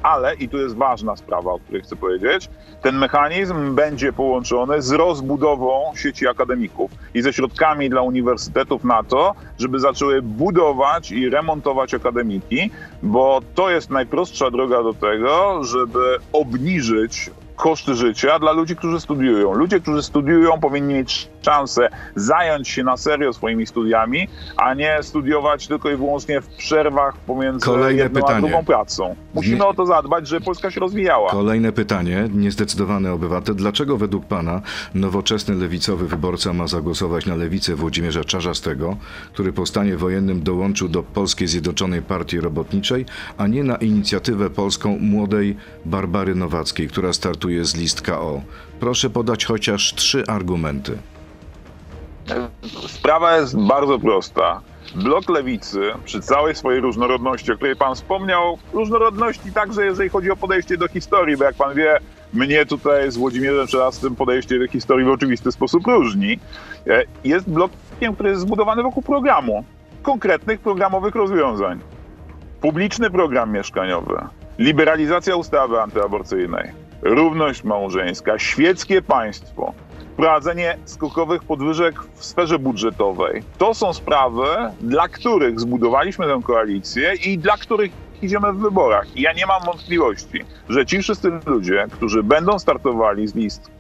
ale 0.04 0.36
i 0.36 0.50
tu 0.50 0.58
jest 0.58 0.76
ważna 0.76 1.16
sprawa, 1.16 1.52
o 1.52 1.60
której 1.60 1.82
chcę 1.82 1.96
powiedzieć, 1.96 2.50
ten 2.82 2.98
mechanizm 2.98 3.76
będzie 3.76 4.14
połączony 4.14 4.82
z 4.82 4.92
rozbudową 4.92 5.92
sieci 5.96 6.28
akademików 6.28 6.92
i 7.14 7.22
ze 7.22 7.34
środkami 7.34 7.90
dla 7.90 8.02
uniwersytetów 8.02 8.84
na 8.84 9.04
to, 9.04 9.36
żeby 9.60 9.80
zaczęły 9.80 10.22
budować 10.22 11.12
i 11.12 11.30
remontować 11.30 11.94
akademiki, 11.94 12.72
bo 13.04 13.40
to 13.56 13.70
jest 13.70 13.90
najprostsza 13.90 14.52
droga 14.52 14.84
do 14.84 14.94
tego, 14.94 15.64
żeby 15.64 16.18
obniżyć 16.34 17.32
koszty 17.60 17.96
życia 17.96 18.40
dla 18.40 18.52
ludzi, 18.52 18.76
którzy 18.76 19.00
studiują. 19.00 19.54
Ludzie, 19.54 19.80
którzy 19.80 20.04
studiują, 20.04 20.60
powinni 20.60 20.94
mieć 20.94 21.30
szansę 21.46 21.90
zająć 22.16 22.68
się 22.70 22.84
na 22.84 22.98
serio 22.98 23.34
swoimi 23.34 23.66
studiami, 23.68 24.28
a 24.58 24.74
nie 24.74 24.98
studiować 25.02 25.68
tylko 25.68 25.90
i 25.92 25.96
wyłącznie 25.96 26.42
w 26.42 26.48
przerwach 26.48 27.18
pomiędzy 27.18 27.66
Kolejne 27.66 28.04
jedną 28.04 28.22
pytanie. 28.22 28.38
a 28.38 28.42
drugą 28.42 28.66
pracą. 28.66 29.16
Musimy 29.34 29.56
Nie- 29.58 29.66
o 29.66 29.74
to 29.74 29.86
zadbać, 29.86 30.28
żeby 30.28 30.46
Polska 30.46 30.72
się 30.72 30.80
rozwijała. 30.80 31.30
Kolejne 31.32 31.72
pytanie, 31.72 32.30
niezdecydowany 32.34 33.12
obywatel. 33.12 33.56
Dlaczego 33.56 33.98
według 33.98 34.26
pana 34.26 34.62
nowoczesny 34.94 35.56
lewicowy 35.56 36.08
wyborca 36.08 36.54
ma 36.54 36.68
zagłosować 36.68 37.26
na 37.26 37.36
lewicę 37.36 37.76
Włodzimierza 37.76 38.24
Czarzastego, 38.24 38.98
który 39.34 39.54
po 39.54 39.66
stanie 39.66 39.98
wojennym 39.98 40.44
dołączył 40.44 40.88
do 40.88 41.04
Polskiej 41.04 41.48
Zjednoczonej 41.48 42.02
Partii 42.02 42.40
Robotniczej, 42.40 43.06
a 43.38 43.48
nie 43.48 43.64
na 43.64 43.76
inicjatywę 43.76 44.50
polską 44.50 44.98
młodej 45.00 45.58
Barbary 45.86 46.36
Nowackiej, 46.36 46.88
która 46.88 47.14
startuje 47.14 47.49
z 47.62 47.76
list 47.76 48.02
KO? 48.02 48.42
Proszę 48.80 49.10
podać 49.10 49.46
chociaż 49.46 49.94
trzy 49.94 50.24
argumenty. 50.28 50.98
Sprawa 52.88 53.38
jest 53.38 53.58
bardzo 53.58 54.00
prosta. 54.00 54.62
Blok 54.96 55.30
lewicy, 55.30 55.82
przy 56.06 56.22
całej 56.22 56.56
swojej 56.56 56.82
różnorodności, 56.82 57.52
o 57.52 57.56
której 57.56 57.76
pan 57.76 57.96
wspomniał, 57.96 58.58
różnorodności 58.74 59.52
także 59.52 59.86
jeżeli 59.86 60.10
chodzi 60.10 60.32
o 60.32 60.36
podejście 60.36 60.78
do 60.78 60.88
historii, 60.88 61.38
bo 61.38 61.44
jak 61.44 61.56
pan 61.56 61.76
wie, 61.76 62.00
mnie 62.34 62.66
tutaj 62.66 63.12
z 63.12 63.18
Włodzimierzem 63.18 63.68
Czerzastym 63.68 64.16
podejście 64.16 64.60
do 64.60 64.68
historii 64.68 65.06
w 65.06 65.10
oczywisty 65.10 65.52
sposób 65.52 65.88
różni, 65.88 66.40
e, 66.88 67.04
jest 67.24 67.50
blokiem, 67.50 68.14
który 68.14 68.30
jest 68.30 68.42
zbudowany 68.42 68.84
wokół 68.84 69.04
programu, 69.04 69.64
konkretnych 70.02 70.60
programowych 70.60 71.16
rozwiązań. 71.16 71.80
Publiczny 72.62 73.10
program 73.10 73.52
mieszkaniowy, 73.52 74.18
liberalizacja 74.58 75.36
ustawy 75.36 75.82
antyaborcyjnej, 75.82 76.72
równość 77.02 77.64
małżeńska, 77.64 78.40
świeckie 78.40 79.02
państwo, 79.02 79.74
wprowadzenie 80.14 80.78
skokowych 80.86 81.44
podwyżek 81.44 81.96
w 82.16 82.26
sferze 82.26 82.60
budżetowej. 82.60 83.44
To 83.58 83.74
są 83.74 83.94
sprawy, 83.94 84.46
dla 84.82 85.08
których 85.08 85.60
zbudowaliśmy 85.60 86.26
tę 86.26 86.40
koalicję 86.44 87.14
i 87.26 87.38
dla 87.38 87.58
których 87.58 87.92
idziemy 88.22 88.54
w 88.54 88.58
wyborach. 88.58 89.06
I 89.16 89.22
ja 89.22 89.34
nie 89.34 89.46
mam 89.46 89.64
wątpliwości, 89.64 90.44
że 90.70 90.86
ci 90.86 91.00
wszyscy 91.02 91.32
ludzie, 91.46 91.88
którzy 91.92 92.24
będą 92.24 92.60
startowali 92.60 93.28
z 93.28 93.36
list 93.36 93.72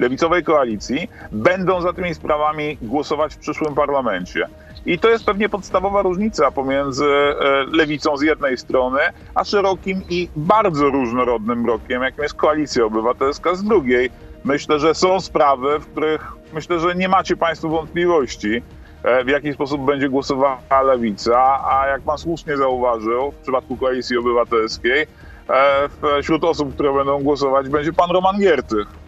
lewicowej 0.00 0.44
koalicji, 0.44 1.10
będą 1.32 1.80
za 1.80 1.92
tymi 1.92 2.14
sprawami 2.14 2.78
głosować 2.82 3.34
w 3.34 3.38
przyszłym 3.38 3.74
parlamencie. 3.74 4.48
I 4.86 4.98
to 4.98 5.08
jest 5.10 5.24
pewnie 5.24 5.48
podstawowa 5.48 6.02
różnica 6.02 6.50
pomiędzy 6.50 7.06
e, 7.06 7.64
lewicą 7.72 8.16
z 8.16 8.22
jednej 8.22 8.58
strony, 8.58 9.00
a 9.34 9.44
szerokim 9.44 10.02
i 10.08 10.28
bardzo 10.36 10.90
różnorodnym 10.90 11.62
blokiem, 11.62 12.02
jakim 12.02 12.22
jest 12.22 12.34
koalicja 12.34 12.84
obywatelska 12.84 13.54
z 13.54 13.64
drugiej. 13.64 14.10
Myślę, 14.44 14.78
że 14.78 14.94
są 14.94 15.20
sprawy, 15.20 15.78
w 15.78 15.86
których 15.86 16.32
myślę, 16.52 16.80
że 16.80 16.94
nie 16.94 17.08
macie 17.08 17.36
Państwo 17.36 17.68
wątpliwości, 17.68 18.62
e, 19.02 19.24
w 19.24 19.28
jaki 19.28 19.52
sposób 19.52 19.84
będzie 19.84 20.08
głosowała 20.08 20.82
lewica, 20.84 21.64
a 21.70 21.86
jak 21.86 22.02
Pan 22.02 22.18
słusznie 22.18 22.56
zauważył, 22.56 23.32
w 23.32 23.36
przypadku 23.36 23.76
koalicji 23.76 24.16
obywatelskiej, 24.16 25.06
e, 25.50 25.88
wśród 26.22 26.44
osób, 26.44 26.74
które 26.74 26.94
będą 26.94 27.22
głosować, 27.22 27.68
będzie 27.68 27.92
Pan 27.92 28.10
Roman 28.10 28.38
Giertych. 28.38 29.07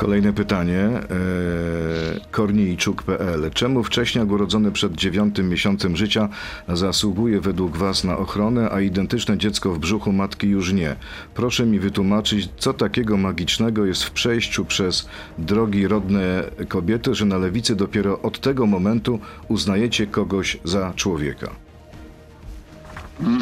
Kolejne 0.00 0.32
pytanie. 0.32 0.80
E, 0.80 1.00
Korniejczuk.pl. 2.30 3.50
Czemu 3.54 3.84
wcześniak 3.84 4.30
urodzony 4.30 4.72
przed 4.72 4.92
dziewiątym 4.92 5.48
miesiącem 5.48 5.96
życia 5.96 6.28
zasługuje 6.68 7.40
według 7.40 7.76
Was 7.76 8.04
na 8.04 8.18
ochronę, 8.18 8.70
a 8.70 8.80
identyczne 8.80 9.38
dziecko 9.38 9.72
w 9.72 9.78
brzuchu 9.78 10.12
matki 10.12 10.48
już 10.48 10.72
nie? 10.72 10.96
Proszę 11.34 11.66
mi 11.66 11.78
wytłumaczyć, 11.78 12.48
co 12.58 12.74
takiego 12.74 13.16
magicznego 13.16 13.86
jest 13.86 14.04
w 14.04 14.10
przejściu 14.10 14.64
przez 14.64 15.08
drogi 15.38 15.88
rodne 15.88 16.44
kobiety, 16.68 17.14
że 17.14 17.24
na 17.24 17.38
lewicy 17.38 17.76
dopiero 17.76 18.22
od 18.22 18.40
tego 18.40 18.66
momentu 18.66 19.20
uznajecie 19.48 20.06
kogoś 20.06 20.58
za 20.64 20.92
człowieka. 20.96 21.50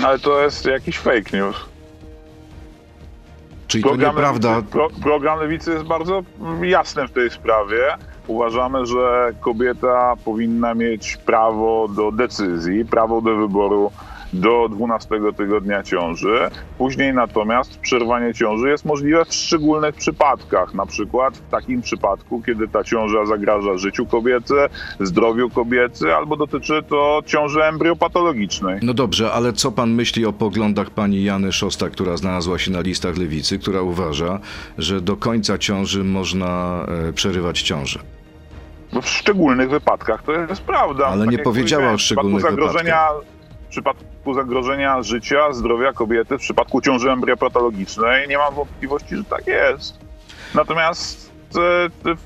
Ale 0.04 0.18
to 0.18 0.42
jest 0.42 0.64
jakiś 0.64 0.98
fake 0.98 1.36
news. 1.36 1.77
Czyli 3.68 3.84
to 3.84 3.96
nieprawda. 3.96 4.50
Lewicy, 4.50 4.72
pro, 4.72 4.88
program 5.02 5.40
Lewicy 5.40 5.70
jest 5.70 5.84
bardzo 5.84 6.22
jasny 6.62 7.08
w 7.08 7.12
tej 7.12 7.30
sprawie. 7.30 7.96
Uważamy, 8.26 8.86
że 8.86 9.32
kobieta 9.40 10.14
powinna 10.24 10.74
mieć 10.74 11.16
prawo 11.16 11.88
do 11.88 12.12
decyzji, 12.12 12.84
prawo 12.84 13.20
do 13.20 13.36
wyboru 13.36 13.92
do 14.32 14.68
12 14.68 15.08
tygodnia 15.36 15.82
ciąży. 15.82 16.50
Później 16.78 17.14
natomiast 17.14 17.78
przerwanie 17.78 18.34
ciąży 18.34 18.68
jest 18.68 18.84
możliwe 18.84 19.24
w 19.24 19.34
szczególnych 19.34 19.94
przypadkach, 19.94 20.74
na 20.74 20.86
przykład 20.86 21.36
w 21.36 21.50
takim 21.50 21.82
przypadku, 21.82 22.42
kiedy 22.46 22.68
ta 22.68 22.84
ciąża 22.84 23.26
zagraża 23.26 23.78
życiu 23.78 24.06
kobiety, 24.06 24.54
zdrowiu 25.00 25.50
kobiety, 25.50 26.14
albo 26.14 26.36
dotyczy 26.36 26.82
to 26.88 27.22
ciąży 27.26 27.64
embriopatologicznej. 27.64 28.78
No 28.82 28.94
dobrze, 28.94 29.32
ale 29.32 29.52
co 29.52 29.72
pan 29.72 29.90
myśli 29.90 30.26
o 30.26 30.32
poglądach 30.32 30.90
pani 30.90 31.24
Jany 31.24 31.52
Szosta, 31.52 31.90
która 31.90 32.16
znalazła 32.16 32.58
się 32.58 32.70
na 32.70 32.80
listach 32.80 33.16
lewicy, 33.16 33.58
która 33.58 33.82
uważa, 33.82 34.38
że 34.78 35.00
do 35.00 35.16
końca 35.16 35.58
ciąży 35.58 36.04
można 36.04 36.84
e, 37.08 37.12
przerywać 37.12 37.62
ciążę? 37.62 37.98
W 39.02 39.08
szczególnych 39.08 39.70
wypadkach 39.70 40.22
to 40.22 40.32
jest 40.32 40.62
prawda. 40.62 41.06
Ale 41.06 41.24
Tak 41.24 41.32
nie 41.32 41.38
powiedziała 41.38 41.92
o 41.92 41.98
szczególnych 41.98 42.42
zagrożenia, 42.42 43.08
W 43.66 43.70
przypadku 43.70 44.04
zagrożenia 44.34 45.02
życia, 45.02 45.52
zdrowia 45.52 45.92
kobiety, 45.92 46.38
w 46.38 46.40
przypadku 46.40 46.80
ciąży 46.80 47.10
embriopatologicznej 47.10 48.28
nie 48.28 48.38
mam 48.38 48.54
wątpliwości, 48.54 49.16
że 49.16 49.24
tak 49.24 49.46
jest. 49.46 49.98
Natomiast 50.54 51.32
e, 51.56 52.10
e, 52.10 52.16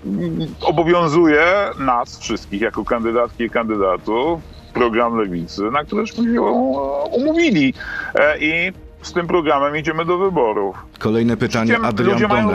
obowiązuje 0.61 1.45
nas 1.79 2.19
wszystkich 2.19 2.61
jako 2.61 2.85
kandydatki 2.85 3.45
i 3.45 3.51
kandydatów 3.51 4.41
program 4.75 5.19
Lewicy, 5.19 5.63
na 5.63 5.85
któryśmy 5.85 6.35
się 6.35 6.43
umówili. 7.13 7.75
E, 8.15 8.39
I 8.39 8.73
z 9.03 9.13
tym 9.13 9.27
programem 9.27 9.77
idziemy 9.77 10.05
do 10.05 10.19
wyborów. 10.19 10.77
Kolejne 10.99 11.37
pytanie, 11.37 11.79
Adrian 11.83 12.13
ludzie 12.13 12.29
mają 12.29 12.51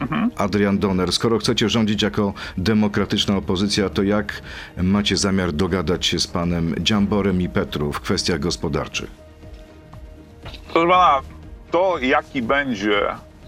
Różne- 0.00 0.28
Adrian 0.36 0.78
Donner, 0.78 1.12
skoro 1.12 1.38
chcecie 1.38 1.68
rządzić 1.68 2.02
jako 2.02 2.32
demokratyczna 2.58 3.36
opozycja, 3.36 3.88
to 3.88 4.02
jak 4.02 4.42
macie 4.76 5.16
zamiar 5.16 5.52
dogadać 5.52 6.06
się 6.06 6.18
z 6.18 6.26
panem 6.26 6.74
Dziamborem 6.78 7.40
i 7.42 7.48
Petru 7.48 7.92
w 7.92 8.00
kwestiach 8.00 8.40
gospodarczych? 8.40 9.10
Proszę 10.72 10.88
pana, 10.88 11.20
to 11.70 11.98
jaki 11.98 12.42
będzie 12.42 13.00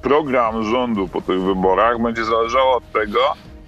program 0.02 0.64
rządu 0.64 1.08
po 1.08 1.20
tych 1.20 1.40
wyborach 1.42 2.02
będzie 2.02 2.24
zależało 2.24 2.76
od 2.76 2.92
tego, 2.92 3.18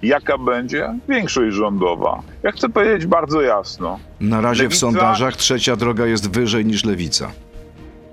jaka 0.03 0.37
będzie 0.37 0.93
większość 1.09 1.55
rządowa. 1.55 2.21
Ja 2.43 2.51
chcę 2.51 2.69
powiedzieć 2.69 3.05
bardzo 3.05 3.41
jasno. 3.41 3.99
Na 4.19 4.41
razie 4.41 4.63
w 4.69 4.71
Lewica- 4.71 4.79
sondażach 4.79 5.35
trzecia 5.35 5.75
droga 5.75 6.05
jest 6.05 6.31
wyżej 6.31 6.65
niż 6.65 6.85
lewica. 6.85 7.31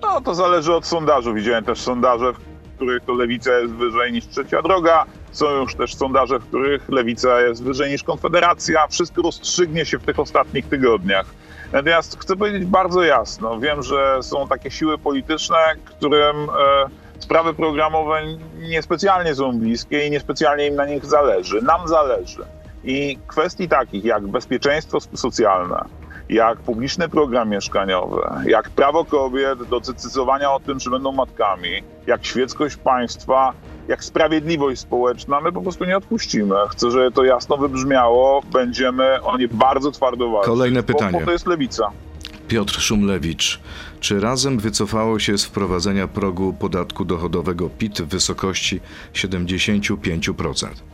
No 0.03 0.21
to 0.21 0.35
zależy 0.35 0.75
od 0.75 0.87
sondażu. 0.87 1.35
Widziałem 1.35 1.65
też 1.65 1.81
sondaże, 1.81 2.33
w 2.33 2.39
których 2.83 3.05
to 3.05 3.13
lewica 3.13 3.59
jest 3.59 3.75
wyżej 3.75 4.13
niż 4.13 4.27
trzecia 4.27 4.63
droga. 4.63 5.05
Są 5.33 5.51
już 5.51 5.75
też 5.75 5.95
sondaże, 5.95 6.39
w 6.39 6.45
których 6.45 6.89
lewica 6.89 7.41
jest 7.41 7.63
wyżej 7.63 7.91
niż 7.91 8.03
konfederacja. 8.03 8.87
Wszystko 8.87 9.23
rozstrzygnie 9.23 9.85
się 9.85 9.99
w 9.99 10.05
tych 10.05 10.19
ostatnich 10.19 10.67
tygodniach. 10.67 11.27
Natomiast 11.73 12.21
chcę 12.21 12.37
powiedzieć 12.37 12.65
bardzo 12.65 13.03
jasno. 13.03 13.61
Wiem, 13.61 13.83
że 13.83 14.19
są 14.23 14.49
takie 14.49 14.71
siły 14.71 14.99
polityczne, 14.99 15.57
którym 15.85 16.37
e, 16.37 16.53
sprawy 17.19 17.55
programowe 17.55 18.21
niespecjalnie 18.59 19.35
są 19.35 19.59
bliskie 19.59 20.07
i 20.07 20.11
niespecjalnie 20.11 20.67
im 20.67 20.75
na 20.75 20.87
nich 20.87 21.07
zależy. 21.07 21.63
Nam 21.63 21.89
zależy. 21.89 22.45
I 22.85 23.19
kwestii 23.27 23.69
takich 23.69 24.05
jak 24.05 24.27
bezpieczeństwo 24.27 25.01
socjalne, 25.01 25.85
jak 26.29 26.59
publiczny 26.59 27.09
program 27.09 27.51
mieszkaniowy, 27.51 28.21
jak 28.47 28.71
prawo 28.71 29.05
kobiet 29.05 29.63
do 29.63 29.81
decydowania 29.81 30.53
o 30.53 30.61
tym, 30.61 30.79
czy 30.79 30.91
będą 30.91 31.13
matkami, 31.13 31.71
jak 32.07 32.27
świeckość 32.27 32.77
państwa, 32.77 33.53
jak 33.89 34.05
sprawiedliwość 34.05 34.81
społeczna, 34.81 35.41
my 35.41 35.53
po 35.53 35.63
prostu 35.63 35.85
nie 35.85 35.97
odpuścimy. 35.97 36.55
Chcę, 36.71 36.91
żeby 36.91 37.13
to 37.13 37.25
jasno 37.25 37.57
wybrzmiało. 37.57 38.43
Będziemy 38.53 39.23
o 39.23 39.39
nie 39.39 39.49
bardzo 39.49 39.91
twardo 39.91 40.31
walczyć. 40.31 40.47
Kolejne 40.47 40.83
Bo, 40.83 40.87
pytanie. 40.87 41.19
bo 41.19 41.27
to 41.27 41.33
jest 41.33 41.47
lewica. 41.47 41.91
Piotr 42.49 42.81
Szumlewicz. 42.81 43.61
Czy 44.01 44.21
razem 44.21 44.59
wycofało 44.59 45.19
się 45.19 45.39
z 45.39 45.45
wprowadzenia 45.45 46.09
progu 46.09 46.53
podatku 46.53 47.05
dochodowego 47.05 47.71
PIT 47.71 48.03
w 48.03 48.09
wysokości 48.09 48.81
75%? 49.15 50.92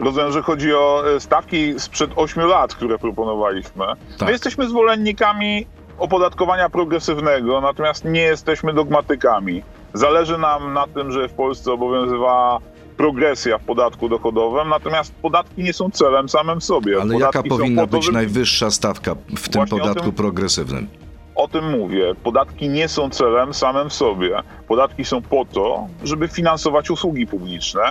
Rozumiem, 0.00 0.32
że 0.32 0.42
chodzi 0.42 0.74
o 0.74 1.02
e, 1.16 1.20
stawki 1.20 1.74
sprzed 1.80 2.10
8 2.16 2.46
lat, 2.46 2.74
które 2.74 2.98
proponowaliśmy. 2.98 3.86
Tak. 4.18 4.26
My 4.26 4.30
jesteśmy 4.32 4.68
zwolennikami 4.68 5.66
opodatkowania 5.98 6.68
progresywnego, 6.70 7.60
natomiast 7.60 8.04
nie 8.04 8.20
jesteśmy 8.20 8.72
dogmatykami. 8.74 9.62
Zależy 9.94 10.38
nam 10.38 10.72
na 10.72 10.86
tym, 10.86 11.12
że 11.12 11.28
w 11.28 11.32
Polsce 11.32 11.72
obowiązywała 11.72 12.58
progresja 12.96 13.58
w 13.58 13.62
podatku 13.64 14.08
dochodowym, 14.08 14.68
natomiast 14.68 15.14
podatki 15.14 15.62
nie 15.62 15.72
są 15.72 15.90
celem 15.90 16.28
samym 16.28 16.60
sobie. 16.60 16.96
Ale 17.02 17.12
podatki 17.12 17.36
jaka 17.38 17.48
powinna 17.48 17.82
po 17.82 17.88
to, 17.88 17.96
być 17.96 18.04
żeby- 18.04 18.16
najwyższa 18.16 18.70
stawka 18.70 19.14
w 19.14 19.48
tym 19.48 19.52
Właśnie 19.66 19.78
podatku 19.78 20.04
tym- 20.04 20.12
progresywnym? 20.12 20.88
O 21.38 21.48
tym 21.48 21.70
mówię. 21.70 22.14
Podatki 22.22 22.68
nie 22.68 22.88
są 22.88 23.10
celem 23.10 23.54
samym 23.54 23.90
w 23.90 23.92
sobie. 23.92 24.42
Podatki 24.68 25.04
są 25.04 25.22
po 25.22 25.44
to, 25.44 25.86
żeby 26.04 26.28
finansować 26.28 26.90
usługi 26.90 27.26
publiczne. 27.26 27.82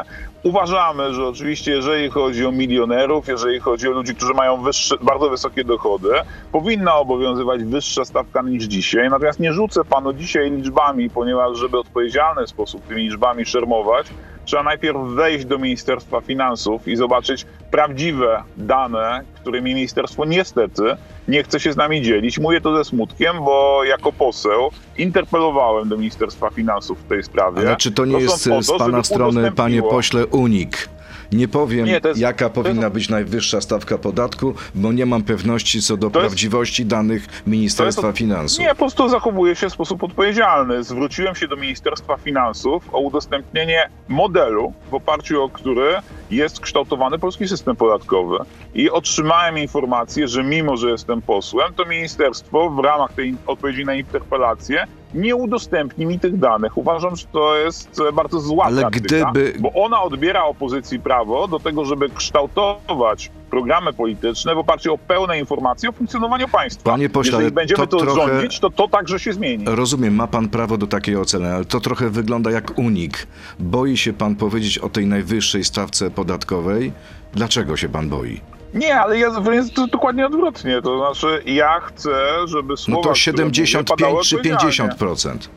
Uważamy, 0.43 1.13
że 1.13 1.27
oczywiście, 1.27 1.71
jeżeli 1.71 2.09
chodzi 2.09 2.45
o 2.45 2.51
milionerów, 2.51 3.27
jeżeli 3.27 3.59
chodzi 3.59 3.87
o 3.87 3.91
ludzi, 3.91 4.15
którzy 4.15 4.33
mają 4.33 4.61
wyższe, 4.61 4.95
bardzo 5.01 5.29
wysokie 5.29 5.63
dochody, 5.63 6.09
powinna 6.51 6.95
obowiązywać 6.95 7.63
wyższa 7.63 8.05
stawka 8.05 8.41
niż 8.41 8.63
dzisiaj. 8.63 9.09
Natomiast 9.09 9.39
nie 9.39 9.53
rzucę 9.53 9.85
panu 9.85 10.13
dzisiaj 10.13 10.51
liczbami, 10.51 11.09
ponieważ 11.09 11.57
żeby 11.57 11.79
odpowiedzialny 11.79 12.47
sposób 12.47 12.87
tymi 12.87 13.01
liczbami 13.01 13.45
szermować, 13.45 14.07
trzeba 14.47 14.63
najpierw 14.63 14.97
wejść 14.97 15.45
do 15.45 15.57
Ministerstwa 15.57 16.21
Finansów 16.21 16.87
i 16.87 16.95
zobaczyć 16.95 17.45
prawdziwe 17.71 18.43
dane, 18.57 19.21
którymi 19.41 19.73
ministerstwo 19.73 20.25
niestety 20.25 20.83
nie 21.27 21.43
chce 21.43 21.59
się 21.59 21.73
z 21.73 21.77
nami 21.77 22.01
dzielić. 22.01 22.39
Mówię 22.39 22.61
to 22.61 22.77
ze 22.77 22.85
smutkiem, 22.85 23.37
bo 23.39 23.83
jako 23.83 24.13
poseł 24.13 24.71
interpelowałem 24.97 25.89
do 25.89 25.97
Ministerstwa 25.97 26.49
Finansów 26.49 26.99
w 26.99 27.07
tej 27.07 27.23
sprawie. 27.23 27.59
Ale 27.59 27.75
czy 27.75 27.91
to 27.91 28.05
nie 28.05 28.19
jest 28.19 28.27
Prosząc 28.27 28.69
o 28.69 28.75
z 28.75 28.77
to, 28.77 28.85
pana 28.85 29.03
strony, 29.03 29.51
panie 29.51 29.81
pośle, 29.81 30.25
unik? 30.25 30.89
Nie 31.31 31.47
powiem, 31.47 31.85
Nie, 31.85 31.99
jest- 32.03 32.19
jaka 32.19 32.49
powinna 32.49 32.81
jest- 32.81 32.93
być 32.93 33.09
najwyższa 33.09 33.61
stawka 33.61 33.97
podatku, 33.97 34.53
bo 34.75 34.91
nie 34.91 35.05
mam 35.05 35.23
pewności 35.23 35.81
co 35.81 35.97
do 35.97 36.09
To 36.09 36.19
jest- 36.19 36.29
prawdziwości 36.29 36.85
danych 36.85 37.27
Ministerstwa 37.47 38.07
jest- 38.07 38.17
Finansów. 38.19 38.59
Nie, 38.59 38.69
po 38.69 38.75
prostu 38.75 39.09
zachowuję 39.09 39.55
się 39.55 39.69
w 39.69 39.73
sposób 39.73 40.03
odpowiedzialny. 40.03 40.83
Zwróciłem 40.83 41.35
się 41.35 41.47
do 41.47 41.55
Ministerstwa 41.55 42.17
Finansów 42.17 42.83
o 42.93 42.99
udostępnienie 42.99 43.89
modelu, 44.07 44.73
w 44.91 44.93
oparciu 44.93 45.43
o 45.43 45.49
który 45.49 45.95
jest 46.31 46.59
kształtowany 46.59 47.19
polski 47.19 47.47
system 47.47 47.75
podatkowy. 47.75 48.37
I 48.75 48.89
otrzymałem 48.89 49.57
informację, 49.57 50.27
że 50.27 50.43
mimo, 50.43 50.77
że 50.77 50.89
jestem 50.89 51.21
posłem, 51.21 51.73
to 51.73 51.85
ministerstwo 51.85 52.69
w 52.69 52.79
ramach 52.79 53.13
tej 53.13 53.35
odpowiedzi 53.47 53.85
na 53.85 53.95
interpelację 53.95 54.87
nie 55.13 55.35
udostępni 55.35 56.05
mi 56.05 56.19
tych 56.19 56.39
danych. 56.39 56.77
Uważam, 56.77 57.15
że 57.15 57.25
to 57.31 57.55
jest 57.57 58.01
e, 58.09 58.11
bardzo 58.11 58.39
zła 58.39 58.65
Ale 58.65 58.83
gdyby- 58.91 59.53
bo 59.59 59.71
ona 59.73 60.01
odbiera 60.01 60.43
opozycji 60.43 60.99
prawo 60.99 61.47
do 61.47 61.59
tego, 61.59 61.85
żeby 61.85 62.09
kształtować 62.09 63.31
programy 63.49 63.93
polityczne 63.93 64.55
w 64.55 64.57
oparciu 64.57 64.93
o 64.93 64.97
pełne 64.97 65.39
informacje 65.39 65.89
o 65.89 65.91
funkcjonowaniu 65.91 66.47
państwa. 66.47 66.91
Panie 66.91 67.09
pośle, 67.09 67.31
Jeżeli 67.31 67.51
będziemy 67.55 67.87
to 67.87 67.97
to, 67.97 68.05
trochę- 68.05 68.27
rządzić, 68.27 68.59
to 68.59 68.69
to 68.69 68.87
także 68.87 69.19
się 69.19 69.33
zmieni. 69.33 69.65
Rozumiem, 69.67 70.15
ma 70.15 70.27
pan 70.27 70.49
prawo 70.49 70.77
do 70.77 70.87
takiej 70.87 71.15
oceny, 71.17 71.53
ale 71.53 71.65
to 71.65 71.79
trochę 71.79 72.09
wygląda 72.09 72.51
jak 72.51 72.77
unik. 72.77 73.27
Boi 73.59 73.97
się 73.97 74.13
pan 74.13 74.35
powiedzieć 74.35 74.77
o 74.79 74.89
tej 74.89 75.05
najwyższej 75.05 75.63
stawce 75.63 76.11
podatkowej. 76.11 76.91
Dlaczego 77.33 77.77
się 77.77 77.89
pan 77.89 78.09
boi? 78.09 78.41
Nie, 78.73 78.99
ale 79.01 79.19
ja 79.19 79.29
jest 79.51 79.73
to 79.73 79.87
dokładnie 79.87 80.25
odwrotnie. 80.25 80.81
To 80.81 80.97
znaczy, 80.97 81.41
ja 81.45 81.79
chcę, 81.79 82.11
żeby 82.45 82.69
No 82.69 82.77
słowa, 82.77 83.01
to 83.01 83.13
które 83.21 83.43
mówię, 83.45 83.55
75 83.55 83.87
padały 83.87 84.23
czy 84.23 84.35
odpowiedzialnie. 84.35 84.95
50%? 84.95 85.49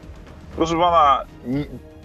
Proszę 0.56 0.74
pana, 0.76 1.18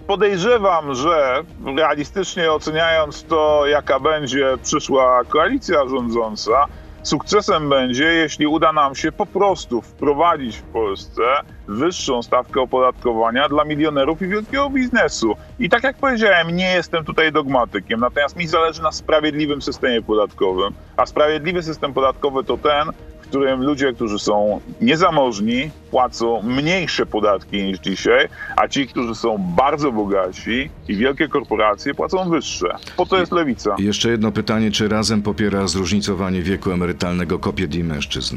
podejrzewam, 0.06 0.94
że 0.94 1.42
realistycznie 1.76 2.52
oceniając 2.52 3.24
to, 3.24 3.66
jaka 3.66 4.00
będzie 4.00 4.58
przyszła 4.62 5.24
koalicja 5.24 5.88
rządząca, 5.88 6.66
sukcesem 7.02 7.68
będzie, 7.68 8.04
jeśli 8.04 8.46
uda 8.46 8.72
nam 8.72 8.94
się 8.94 9.12
po 9.12 9.26
prostu 9.26 9.82
wprowadzić 9.82 10.56
w 10.56 10.62
Polsce 10.62 11.22
wyższą 11.68 12.22
stawkę 12.22 12.60
opodatkowania 12.60 13.48
dla 13.48 13.64
milionerów 13.64 14.22
i 14.22 14.28
wielkiego 14.28 14.70
biznesu. 14.70 15.34
I 15.58 15.68
tak 15.68 15.84
jak 15.84 15.96
powiedziałem, 15.96 16.50
nie 16.50 16.74
jestem 16.74 17.04
tutaj 17.04 17.32
dogmatykiem, 17.32 18.00
natomiast 18.00 18.36
mi 18.36 18.46
zależy 18.46 18.82
na 18.82 18.92
sprawiedliwym 18.92 19.62
systemie 19.62 20.02
podatkowym. 20.02 20.74
A 20.96 21.06
sprawiedliwy 21.06 21.62
system 21.62 21.94
podatkowy 21.94 22.44
to 22.44 22.58
ten, 22.58 22.90
w 23.26 23.28
którym 23.28 23.62
ludzie, 23.62 23.92
którzy 23.92 24.18
są 24.18 24.60
niezamożni, 24.80 25.70
płacą 25.90 26.42
mniejsze 26.42 27.06
podatki 27.06 27.62
niż 27.62 27.78
dzisiaj, 27.78 28.28
a 28.56 28.68
ci, 28.68 28.86
którzy 28.86 29.14
są 29.14 29.38
bardzo 29.38 29.92
bogaci 29.92 30.70
i 30.88 30.96
wielkie 30.96 31.28
korporacje 31.28 31.94
płacą 31.94 32.30
wyższe. 32.30 32.76
Po 32.96 33.06
to 33.06 33.18
jest 33.18 33.32
lewica. 33.32 33.74
I 33.78 33.84
Jeszcze 33.84 34.10
jedno 34.10 34.32
pytanie, 34.32 34.70
czy 34.70 34.88
razem 34.88 35.22
popiera 35.22 35.66
zróżnicowanie 35.66 36.42
wieku 36.42 36.70
emerytalnego 36.70 37.38
kobiet 37.38 37.74
i 37.74 37.84
mężczyzn? 37.84 38.36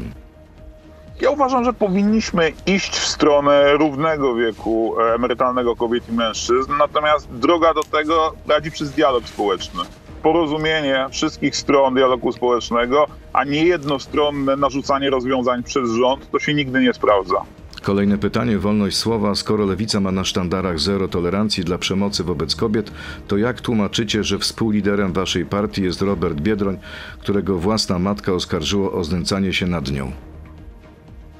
Ja 1.20 1.30
uważam, 1.30 1.64
że 1.64 1.72
powinniśmy 1.72 2.52
iść 2.66 2.92
w 2.96 3.06
stronę 3.06 3.72
równego 3.72 4.34
wieku 4.34 5.00
e, 5.00 5.14
emerytalnego 5.14 5.76
kobiet 5.76 6.08
i 6.08 6.12
mężczyzn, 6.12 6.72
natomiast 6.78 7.28
droga 7.32 7.74
do 7.74 7.82
tego 7.82 8.34
radzi 8.48 8.70
przez 8.70 8.90
dialog 8.90 9.28
społeczny. 9.28 9.80
Porozumienie 10.22 11.06
wszystkich 11.10 11.56
stron 11.56 11.94
dialogu 11.94 12.32
społecznego, 12.32 13.06
a 13.32 13.44
nie 13.44 13.64
jednostronne 13.64 14.56
narzucanie 14.56 15.10
rozwiązań 15.10 15.62
przez 15.62 15.90
rząd, 15.90 16.30
to 16.30 16.38
się 16.38 16.54
nigdy 16.54 16.80
nie 16.80 16.92
sprawdza. 16.92 17.44
Kolejne 17.82 18.18
pytanie, 18.18 18.58
wolność 18.58 18.96
słowa. 18.96 19.34
Skoro 19.34 19.66
lewica 19.66 20.00
ma 20.00 20.12
na 20.12 20.24
sztandarach 20.24 20.78
zero 20.78 21.08
tolerancji 21.08 21.64
dla 21.64 21.78
przemocy 21.78 22.24
wobec 22.24 22.56
kobiet, 22.56 22.92
to 23.28 23.36
jak 23.36 23.60
tłumaczycie, 23.60 24.24
że 24.24 24.38
współliderem 24.38 25.12
waszej 25.12 25.46
partii 25.46 25.82
jest 25.82 26.02
Robert 26.02 26.40
Biedroń, 26.40 26.78
którego 27.18 27.58
własna 27.58 27.98
matka 27.98 28.32
oskarżyła 28.32 28.92
o 28.92 29.04
znęcanie 29.04 29.52
się 29.52 29.66
nad 29.66 29.90
nią? 29.90 30.12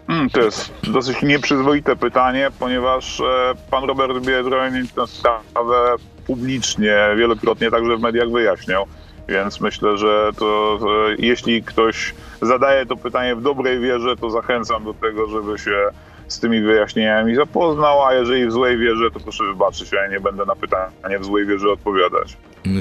Hmm, 0.07 0.31
to 0.31 0.41
jest 0.41 0.73
dosyć 0.83 1.23
nieprzyzwoite 1.23 1.97
pytanie, 1.97 2.51
ponieważ 2.59 3.21
e, 3.21 3.55
pan 3.71 3.85
Robert 3.85 4.27
Biedroń 4.27 4.73
tę 4.95 5.07
sprawę 5.07 5.97
publicznie 6.21 6.97
wielokrotnie 7.17 7.71
także 7.71 7.97
w 7.97 8.01
mediach 8.01 8.31
wyjaśniał. 8.31 8.87
Więc 9.29 9.61
myślę, 9.61 9.99
że 9.99 10.31
to 10.39 10.79
e, 10.83 11.17
jeśli 11.19 11.63
ktoś 11.63 12.15
zadaje 12.43 12.87
to 12.87 12.97
pytanie 12.97 13.37
w 13.37 13.43
dobrej 13.43 13.81
wierze, 13.81 14.17
to 14.17 14.31
zachęcam 14.31 14.85
do 14.85 14.95
tego, 14.95 15.29
żeby 15.29 15.59
się 15.59 15.91
z 16.29 16.41
tymi 16.41 16.61
wyjaśnieniami 16.61 17.35
zapoznał, 17.35 18.07
a 18.07 18.15
jeżeli 18.15 18.47
w 18.47 18.53
złej 18.53 18.79
wierze, 18.79 19.11
to 19.11 19.21
proszę 19.21 19.45
wybaczyć, 19.45 19.93
ja 19.93 20.09
nie 20.09 20.21
będę 20.21 20.45
na 20.47 20.57
pytanie 20.57 21.19
w 21.19 21.25
złej 21.25 21.47
wierze 21.47 21.71
odpowiadać. 21.71 22.37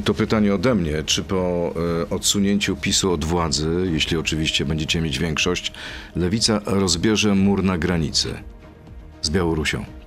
To 0.05 0.13
pytanie 0.13 0.53
ode 0.53 0.75
mnie. 0.75 1.03
Czy 1.03 1.23
po 1.23 1.35
e, 1.35 2.09
odsunięciu 2.09 2.75
PiSu 2.75 3.11
od 3.11 3.25
władzy, 3.25 3.69
jeśli 3.91 4.17
oczywiście 4.17 4.65
będziecie 4.65 5.01
mieć 5.01 5.19
większość, 5.19 5.73
lewica 6.15 6.61
rozbierze 6.65 7.35
mur 7.35 7.63
na 7.63 7.77
granicy 7.77 8.43
z 9.21 9.29
Białorusią? 9.29 9.98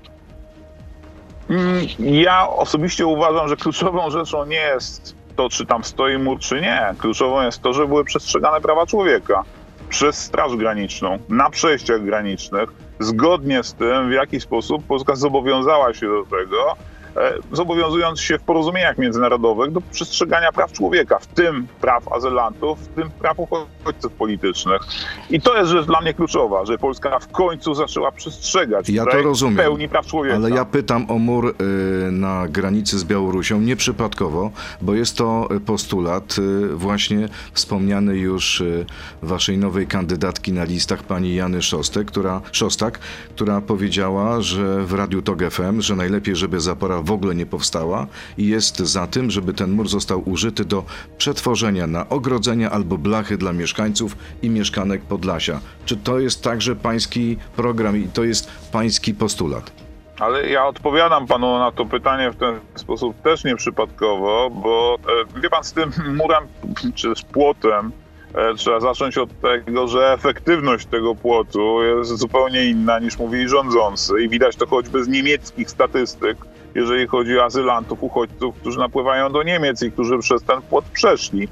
Ja 1.98 2.48
osobiście 2.48 3.06
uważam, 3.06 3.48
że 3.48 3.56
kluczową 3.56 4.10
rzeczą 4.10 4.46
nie 4.46 4.56
jest 4.56 5.16
to, 5.36 5.48
czy 5.48 5.66
tam 5.66 5.84
stoi 5.84 6.18
mur, 6.18 6.38
czy 6.38 6.60
nie. 6.60 6.94
Kluczową 6.98 7.42
jest 7.42 7.62
to, 7.62 7.72
że 7.72 7.86
były 7.86 8.04
przestrzegane 8.04 8.60
prawa 8.60 8.86
człowieka 8.86 9.44
przez 9.88 10.18
Straż 10.18 10.56
Graniczną 10.56 11.18
na 11.28 11.50
przejściach 11.50 12.04
granicznych, 12.04 12.70
zgodnie 13.00 13.62
z 13.62 13.74
tym, 13.74 14.08
w 14.08 14.12
jaki 14.12 14.40
sposób 14.40 14.86
Polska 14.86 15.16
zobowiązała 15.16 15.94
się 15.94 16.08
do 16.08 16.36
tego, 16.36 16.76
zobowiązując 17.52 18.20
się 18.20 18.38
w 18.38 18.42
porozumieniach 18.42 18.98
międzynarodowych 18.98 19.72
do 19.72 19.80
przestrzegania 19.80 20.52
praw 20.52 20.72
człowieka, 20.72 21.18
w 21.18 21.26
tym 21.26 21.66
praw 21.80 22.12
azylantów, 22.12 22.78
w 22.78 22.88
tym 22.88 23.10
praw 23.10 23.38
uchodźców 23.38 24.12
politycznych. 24.12 24.82
I 25.30 25.40
to 25.40 25.56
jest 25.56 25.70
rzecz 25.70 25.86
dla 25.86 26.00
mnie 26.00 26.14
kluczowa, 26.14 26.64
że 26.64 26.78
Polska 26.78 27.18
w 27.18 27.28
końcu 27.28 27.74
zaczęła 27.74 28.12
przestrzegać 28.12 28.88
Ja 28.88 29.06
to 29.06 29.22
rozumiem, 29.22 29.56
pełni 29.56 29.88
praw 29.88 30.06
człowieka. 30.06 30.36
Ale 30.36 30.50
ja 30.50 30.64
pytam 30.64 31.10
o 31.10 31.18
mur 31.18 31.54
y, 32.08 32.12
na 32.12 32.48
granicy 32.48 32.98
z 32.98 33.04
Białorusią 33.04 33.60
nieprzypadkowo, 33.60 34.50
bo 34.80 34.94
jest 34.94 35.16
to 35.16 35.48
postulat 35.66 36.36
y, 36.38 36.76
właśnie 36.76 37.28
wspomniany 37.52 38.16
już 38.16 38.60
y, 38.60 38.86
waszej 39.22 39.58
nowej 39.58 39.86
kandydatki 39.86 40.52
na 40.52 40.64
listach, 40.64 41.02
pani 41.02 41.34
Jany 41.34 41.62
Szostek, 41.62 42.06
która, 42.06 42.40
Szostak, 42.52 42.98
która 43.34 43.60
powiedziała, 43.60 44.40
że 44.40 44.84
w 44.84 44.92
Radiu 44.92 45.22
TOG 45.22 45.42
FM, 45.50 45.80
że 45.80 45.96
najlepiej, 45.96 46.36
żeby 46.36 46.60
zapora 46.60 47.01
w 47.02 47.10
ogóle 47.10 47.34
nie 47.34 47.46
powstała 47.46 48.06
i 48.38 48.48
jest 48.48 48.78
za 48.78 49.06
tym, 49.06 49.30
żeby 49.30 49.54
ten 49.54 49.70
mur 49.70 49.88
został 49.88 50.30
użyty 50.30 50.64
do 50.64 50.84
przetworzenia 51.18 51.86
na 51.86 52.08
ogrodzenia 52.08 52.70
albo 52.70 52.98
blachy 52.98 53.36
dla 53.36 53.52
mieszkańców 53.52 54.16
i 54.42 54.50
mieszkanek 54.50 55.02
Podlasia. 55.02 55.60
Czy 55.84 55.96
to 55.96 56.18
jest 56.18 56.42
także 56.42 56.76
pański 56.76 57.36
program 57.56 57.96
i 57.96 58.08
to 58.08 58.24
jest 58.24 58.50
pański 58.72 59.14
postulat? 59.14 59.82
Ale 60.18 60.48
ja 60.48 60.66
odpowiadam 60.66 61.26
panu 61.26 61.58
na 61.58 61.72
to 61.72 61.86
pytanie 61.86 62.30
w 62.30 62.36
ten 62.36 62.60
sposób 62.74 63.22
też 63.22 63.44
nieprzypadkowo, 63.44 64.50
bo 64.50 64.98
e, 65.36 65.40
wie 65.40 65.50
pan, 65.50 65.64
z 65.64 65.72
tym 65.72 65.90
murem 66.16 66.44
czy 66.94 67.16
z 67.16 67.22
płotem 67.22 67.92
e, 68.34 68.54
trzeba 68.54 68.80
zacząć 68.80 69.18
od 69.18 69.40
tego, 69.40 69.88
że 69.88 70.12
efektywność 70.12 70.86
tego 70.86 71.14
płotu 71.14 71.82
jest 71.82 72.10
zupełnie 72.10 72.64
inna 72.64 72.98
niż 72.98 73.18
mówili 73.18 73.48
rządzący 73.48 74.22
i 74.22 74.28
widać 74.28 74.56
to 74.56 74.66
choćby 74.66 75.04
z 75.04 75.08
niemieckich 75.08 75.70
statystyk, 75.70 76.36
jeżeli 76.74 77.06
chodzi 77.06 77.38
o 77.38 77.44
azylantów, 77.44 78.02
uchodźców, 78.02 78.56
którzy 78.56 78.78
napływają 78.78 79.32
do 79.32 79.42
Niemiec 79.42 79.82
i 79.82 79.92
którzy 79.92 80.18
przez 80.18 80.42
ten 80.42 80.62
płot 80.62 80.84
przeszli. 80.84 81.48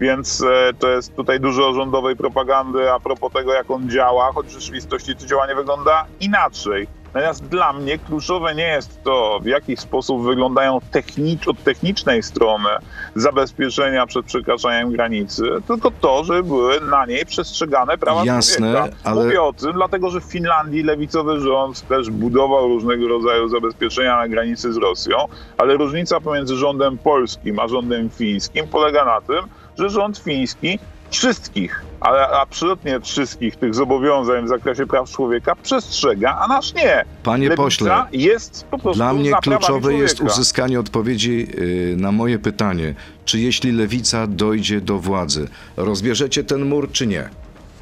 Więc 0.00 0.40
e, 0.40 0.72
to 0.78 0.88
jest 0.88 1.16
tutaj 1.16 1.40
dużo 1.40 1.72
rządowej 1.72 2.16
propagandy 2.16 2.92
a 2.92 3.00
propos 3.00 3.32
tego, 3.32 3.52
jak 3.52 3.70
on 3.70 3.90
działa, 3.90 4.32
choć 4.32 4.46
w 4.46 4.50
rzeczywistości 4.50 5.16
to 5.16 5.26
działanie 5.26 5.54
wygląda 5.54 6.06
inaczej. 6.20 6.86
Natomiast 7.14 7.46
dla 7.48 7.72
mnie 7.72 7.98
kluczowe 7.98 8.54
nie 8.54 8.66
jest 8.68 9.02
to, 9.02 9.38
w 9.42 9.46
jaki 9.46 9.76
sposób 9.76 10.22
wyglądają 10.24 10.78
technicz, 10.90 11.48
od 11.48 11.62
technicznej 11.62 12.22
strony 12.22 12.68
zabezpieczenia 13.14 14.06
przed 14.06 14.26
przekraczaniem 14.26 14.90
granicy, 14.92 15.42
tylko 15.66 15.90
to, 15.90 16.24
żeby 16.24 16.42
były 16.42 16.80
na 16.80 17.06
niej 17.06 17.26
przestrzegane 17.26 17.98
prawa 17.98 18.24
Jasne, 18.24 18.72
człowieka. 18.72 18.96
ale- 19.04 19.24
Mówię 19.24 19.42
o 19.42 19.52
tym, 19.52 19.72
dlatego 19.72 20.10
że 20.10 20.20
w 20.20 20.24
Finlandii 20.24 20.82
lewicowy 20.82 21.40
rząd 21.40 21.86
też 21.86 22.10
budował 22.10 22.68
różnego 22.68 23.08
rodzaju 23.08 23.48
zabezpieczenia 23.48 24.16
na 24.16 24.28
granicy 24.28 24.72
z 24.72 24.76
Rosją, 24.76 25.16
ale 25.58 25.76
różnica 25.76 26.20
pomiędzy 26.20 26.56
rządem 26.56 26.98
polskim 26.98 27.58
a 27.58 27.68
rządem 27.68 28.10
fińskim 28.10 28.68
polega 28.68 29.04
na 29.04 29.20
tym, 29.20 29.44
że 29.78 29.90
rząd 29.90 30.18
fiński 30.18 30.78
wszystkich, 31.14 31.82
ale 32.00 32.28
absolutnie 32.28 33.00
wszystkich 33.00 33.56
tych 33.56 33.74
zobowiązań 33.74 34.44
w 34.44 34.48
zakresie 34.48 34.86
praw 34.86 35.10
człowieka 35.10 35.56
przestrzega, 35.62 36.38
a 36.40 36.48
nasz 36.48 36.74
nie. 36.74 37.04
Panie 37.22 37.48
Lewica 37.48 37.62
pośle, 37.62 38.04
jest 38.12 38.66
po 38.70 38.78
prostu 38.78 38.98
Dla 38.98 39.12
mnie 39.12 39.32
kluczowe 39.42 39.94
jest 39.94 40.20
uzyskanie 40.20 40.80
odpowiedzi 40.80 41.46
y, 41.58 41.94
na 41.96 42.12
moje 42.12 42.38
pytanie, 42.38 42.94
czy 43.24 43.38
jeśli 43.38 43.72
lewica 43.72 44.26
dojdzie 44.26 44.80
do 44.80 44.98
władzy, 44.98 45.48
rozbierzecie 45.76 46.44
ten 46.44 46.64
mur, 46.68 46.92
czy 46.92 47.06
nie? 47.06 47.28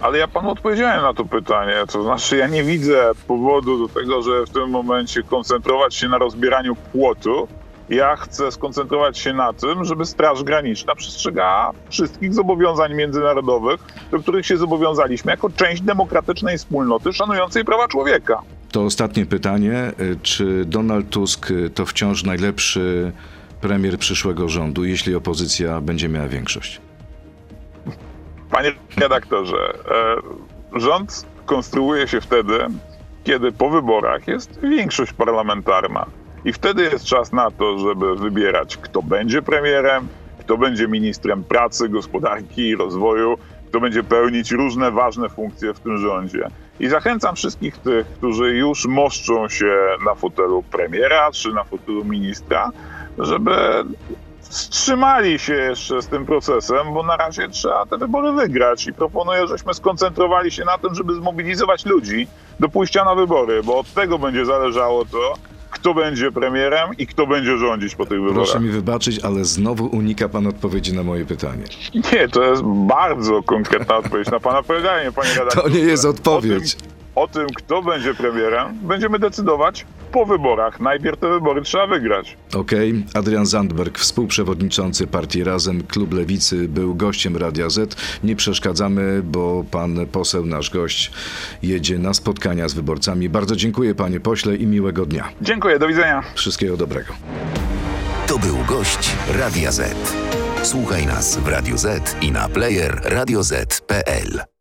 Ale 0.00 0.18
ja 0.18 0.28
panu 0.28 0.50
odpowiedziałem 0.50 1.02
na 1.02 1.14
to 1.14 1.24
pytanie. 1.24 1.74
To 1.92 2.02
znaczy, 2.02 2.36
ja 2.36 2.46
nie 2.46 2.64
widzę 2.64 3.10
powodu 3.26 3.88
do 3.88 3.94
tego, 3.94 4.22
że 4.22 4.46
w 4.46 4.50
tym 4.50 4.70
momencie 4.70 5.22
koncentrować 5.22 5.94
się 5.94 6.08
na 6.08 6.18
rozbieraniu 6.18 6.76
płotu. 6.92 7.48
Ja 7.92 8.16
chcę 8.16 8.52
skoncentrować 8.52 9.18
się 9.18 9.32
na 9.32 9.52
tym, 9.52 9.84
żeby 9.84 10.06
Straż 10.06 10.42
Graniczna 10.42 10.94
przestrzegała 10.94 11.72
wszystkich 11.90 12.34
zobowiązań 12.34 12.94
międzynarodowych, 12.94 13.80
do 14.10 14.18
których 14.18 14.46
się 14.46 14.56
zobowiązaliśmy 14.56 15.30
jako 15.30 15.50
część 15.50 15.82
demokratycznej 15.82 16.58
wspólnoty 16.58 17.12
szanującej 17.12 17.64
prawa 17.64 17.88
człowieka. 17.88 18.42
To 18.70 18.82
ostatnie 18.82 19.26
pytanie. 19.26 19.92
Czy 20.22 20.64
Donald 20.64 21.10
Tusk 21.10 21.52
to 21.74 21.86
wciąż 21.86 22.24
najlepszy 22.24 23.12
premier 23.60 23.98
przyszłego 23.98 24.48
rządu, 24.48 24.84
jeśli 24.84 25.14
opozycja 25.14 25.80
będzie 25.80 26.08
miała 26.08 26.28
większość? 26.28 26.80
Panie 28.50 28.72
redaktorze, 28.96 29.72
e, 30.74 30.80
rząd 30.80 31.26
konstruuje 31.46 32.08
się 32.08 32.20
wtedy, 32.20 32.58
kiedy 33.24 33.52
po 33.52 33.70
wyborach 33.70 34.28
jest 34.28 34.60
większość 34.60 35.12
parlamentarna. 35.12 36.06
I 36.44 36.52
wtedy 36.52 36.82
jest 36.82 37.04
czas 37.04 37.32
na 37.32 37.50
to, 37.50 37.78
żeby 37.78 38.16
wybierać, 38.16 38.76
kto 38.76 39.02
będzie 39.02 39.42
premierem, 39.42 40.08
kto 40.38 40.58
będzie 40.58 40.88
ministrem 40.88 41.44
pracy, 41.44 41.88
gospodarki 41.88 42.68
i 42.68 42.76
rozwoju, 42.76 43.38
kto 43.68 43.80
będzie 43.80 44.02
pełnić 44.02 44.50
różne 44.50 44.90
ważne 44.90 45.28
funkcje 45.28 45.74
w 45.74 45.80
tym 45.80 45.98
rządzie. 45.98 46.48
I 46.80 46.88
zachęcam 46.88 47.36
wszystkich 47.36 47.78
tych, 47.78 48.06
którzy 48.06 48.54
już 48.54 48.86
moszczą 48.86 49.48
się 49.48 49.76
na 50.06 50.14
fotelu 50.14 50.62
premiera 50.62 51.30
czy 51.32 51.52
na 51.52 51.64
fotelu 51.64 52.04
ministra, 52.04 52.70
żeby 53.18 53.54
wstrzymali 54.40 55.38
się 55.38 55.54
jeszcze 55.54 56.02
z 56.02 56.08
tym 56.08 56.26
procesem, 56.26 56.94
bo 56.94 57.02
na 57.02 57.16
razie 57.16 57.48
trzeba 57.48 57.86
te 57.86 57.98
wybory 57.98 58.32
wygrać 58.32 58.86
i 58.86 58.92
proponuję, 58.92 59.46
żeśmy 59.46 59.74
skoncentrowali 59.74 60.50
się 60.50 60.64
na 60.64 60.78
tym, 60.78 60.94
żeby 60.94 61.14
zmobilizować 61.14 61.86
ludzi 61.86 62.28
do 62.60 62.68
pójścia 62.68 63.04
na 63.04 63.14
wybory, 63.14 63.62
bo 63.62 63.78
od 63.78 63.92
tego 63.94 64.18
będzie 64.18 64.44
zależało 64.44 65.04
to, 65.04 65.34
kto 65.72 65.94
będzie 65.94 66.32
premierem 66.32 66.90
i 66.98 67.06
kto 67.06 67.26
będzie 67.26 67.58
rządzić 67.58 67.94
po 67.94 68.06
tych 68.06 68.20
wyborach. 68.20 68.34
Proszę 68.34 68.60
mi 68.60 68.68
wybaczyć, 68.70 69.18
ale 69.24 69.44
znowu 69.44 69.86
unika 69.86 70.28
pan 70.28 70.46
odpowiedzi 70.46 70.92
na 70.92 71.02
moje 71.02 71.24
pytanie. 71.24 71.64
Nie, 72.12 72.28
to 72.28 72.42
jest 72.42 72.62
bardzo 72.64 73.42
konkretna 73.42 73.96
odpowiedź 73.96 74.30
na 74.30 74.40
pana 74.40 74.62
pytanie, 74.62 75.12
panie 75.12 75.30
redaktorze. 75.30 75.68
To 75.70 75.76
nie 75.76 75.80
jest 75.80 76.04
odpowiedź. 76.04 76.76
O 77.14 77.28
tym, 77.28 77.46
kto 77.46 77.82
będzie 77.82 78.14
premierem, 78.14 78.78
będziemy 78.82 79.18
decydować 79.18 79.86
po 80.12 80.26
wyborach. 80.26 80.80
Najpierw 80.80 81.20
te 81.20 81.28
wybory 81.28 81.62
trzeba 81.62 81.86
wygrać. 81.86 82.36
Okej, 82.54 83.04
Adrian 83.14 83.46
Zandberg, 83.46 83.98
współprzewodniczący 83.98 85.06
partii 85.06 85.44
Razem, 85.44 85.82
Klub 85.82 86.14
Lewicy, 86.14 86.68
był 86.68 86.94
gościem 86.94 87.36
Radia 87.36 87.70
Z. 87.70 87.96
Nie 88.24 88.36
przeszkadzamy, 88.36 89.22
bo 89.24 89.64
pan 89.70 90.06
poseł, 90.06 90.46
nasz 90.46 90.70
gość, 90.70 91.12
jedzie 91.62 91.98
na 91.98 92.14
spotkania 92.14 92.68
z 92.68 92.74
wyborcami. 92.74 93.28
Bardzo 93.28 93.56
dziękuję 93.56 93.94
panie 93.94 94.20
pośle 94.20 94.56
i 94.56 94.66
miłego 94.66 95.06
dnia. 95.06 95.28
Dziękuję, 95.40 95.78
do 95.78 95.88
widzenia. 95.88 96.22
Wszystkiego 96.34 96.76
dobrego. 96.76 97.12
To 98.26 98.38
był 98.38 98.56
gość 98.68 99.10
Radia 99.38 99.72
Z. 99.72 99.94
Słuchaj 100.62 101.06
nas 101.06 101.38
w 101.38 101.48
Radio 101.48 101.78
Z 101.78 102.16
i 102.22 102.32
na 102.32 102.48
player 102.48 103.00
radioz.pl. 103.04 104.51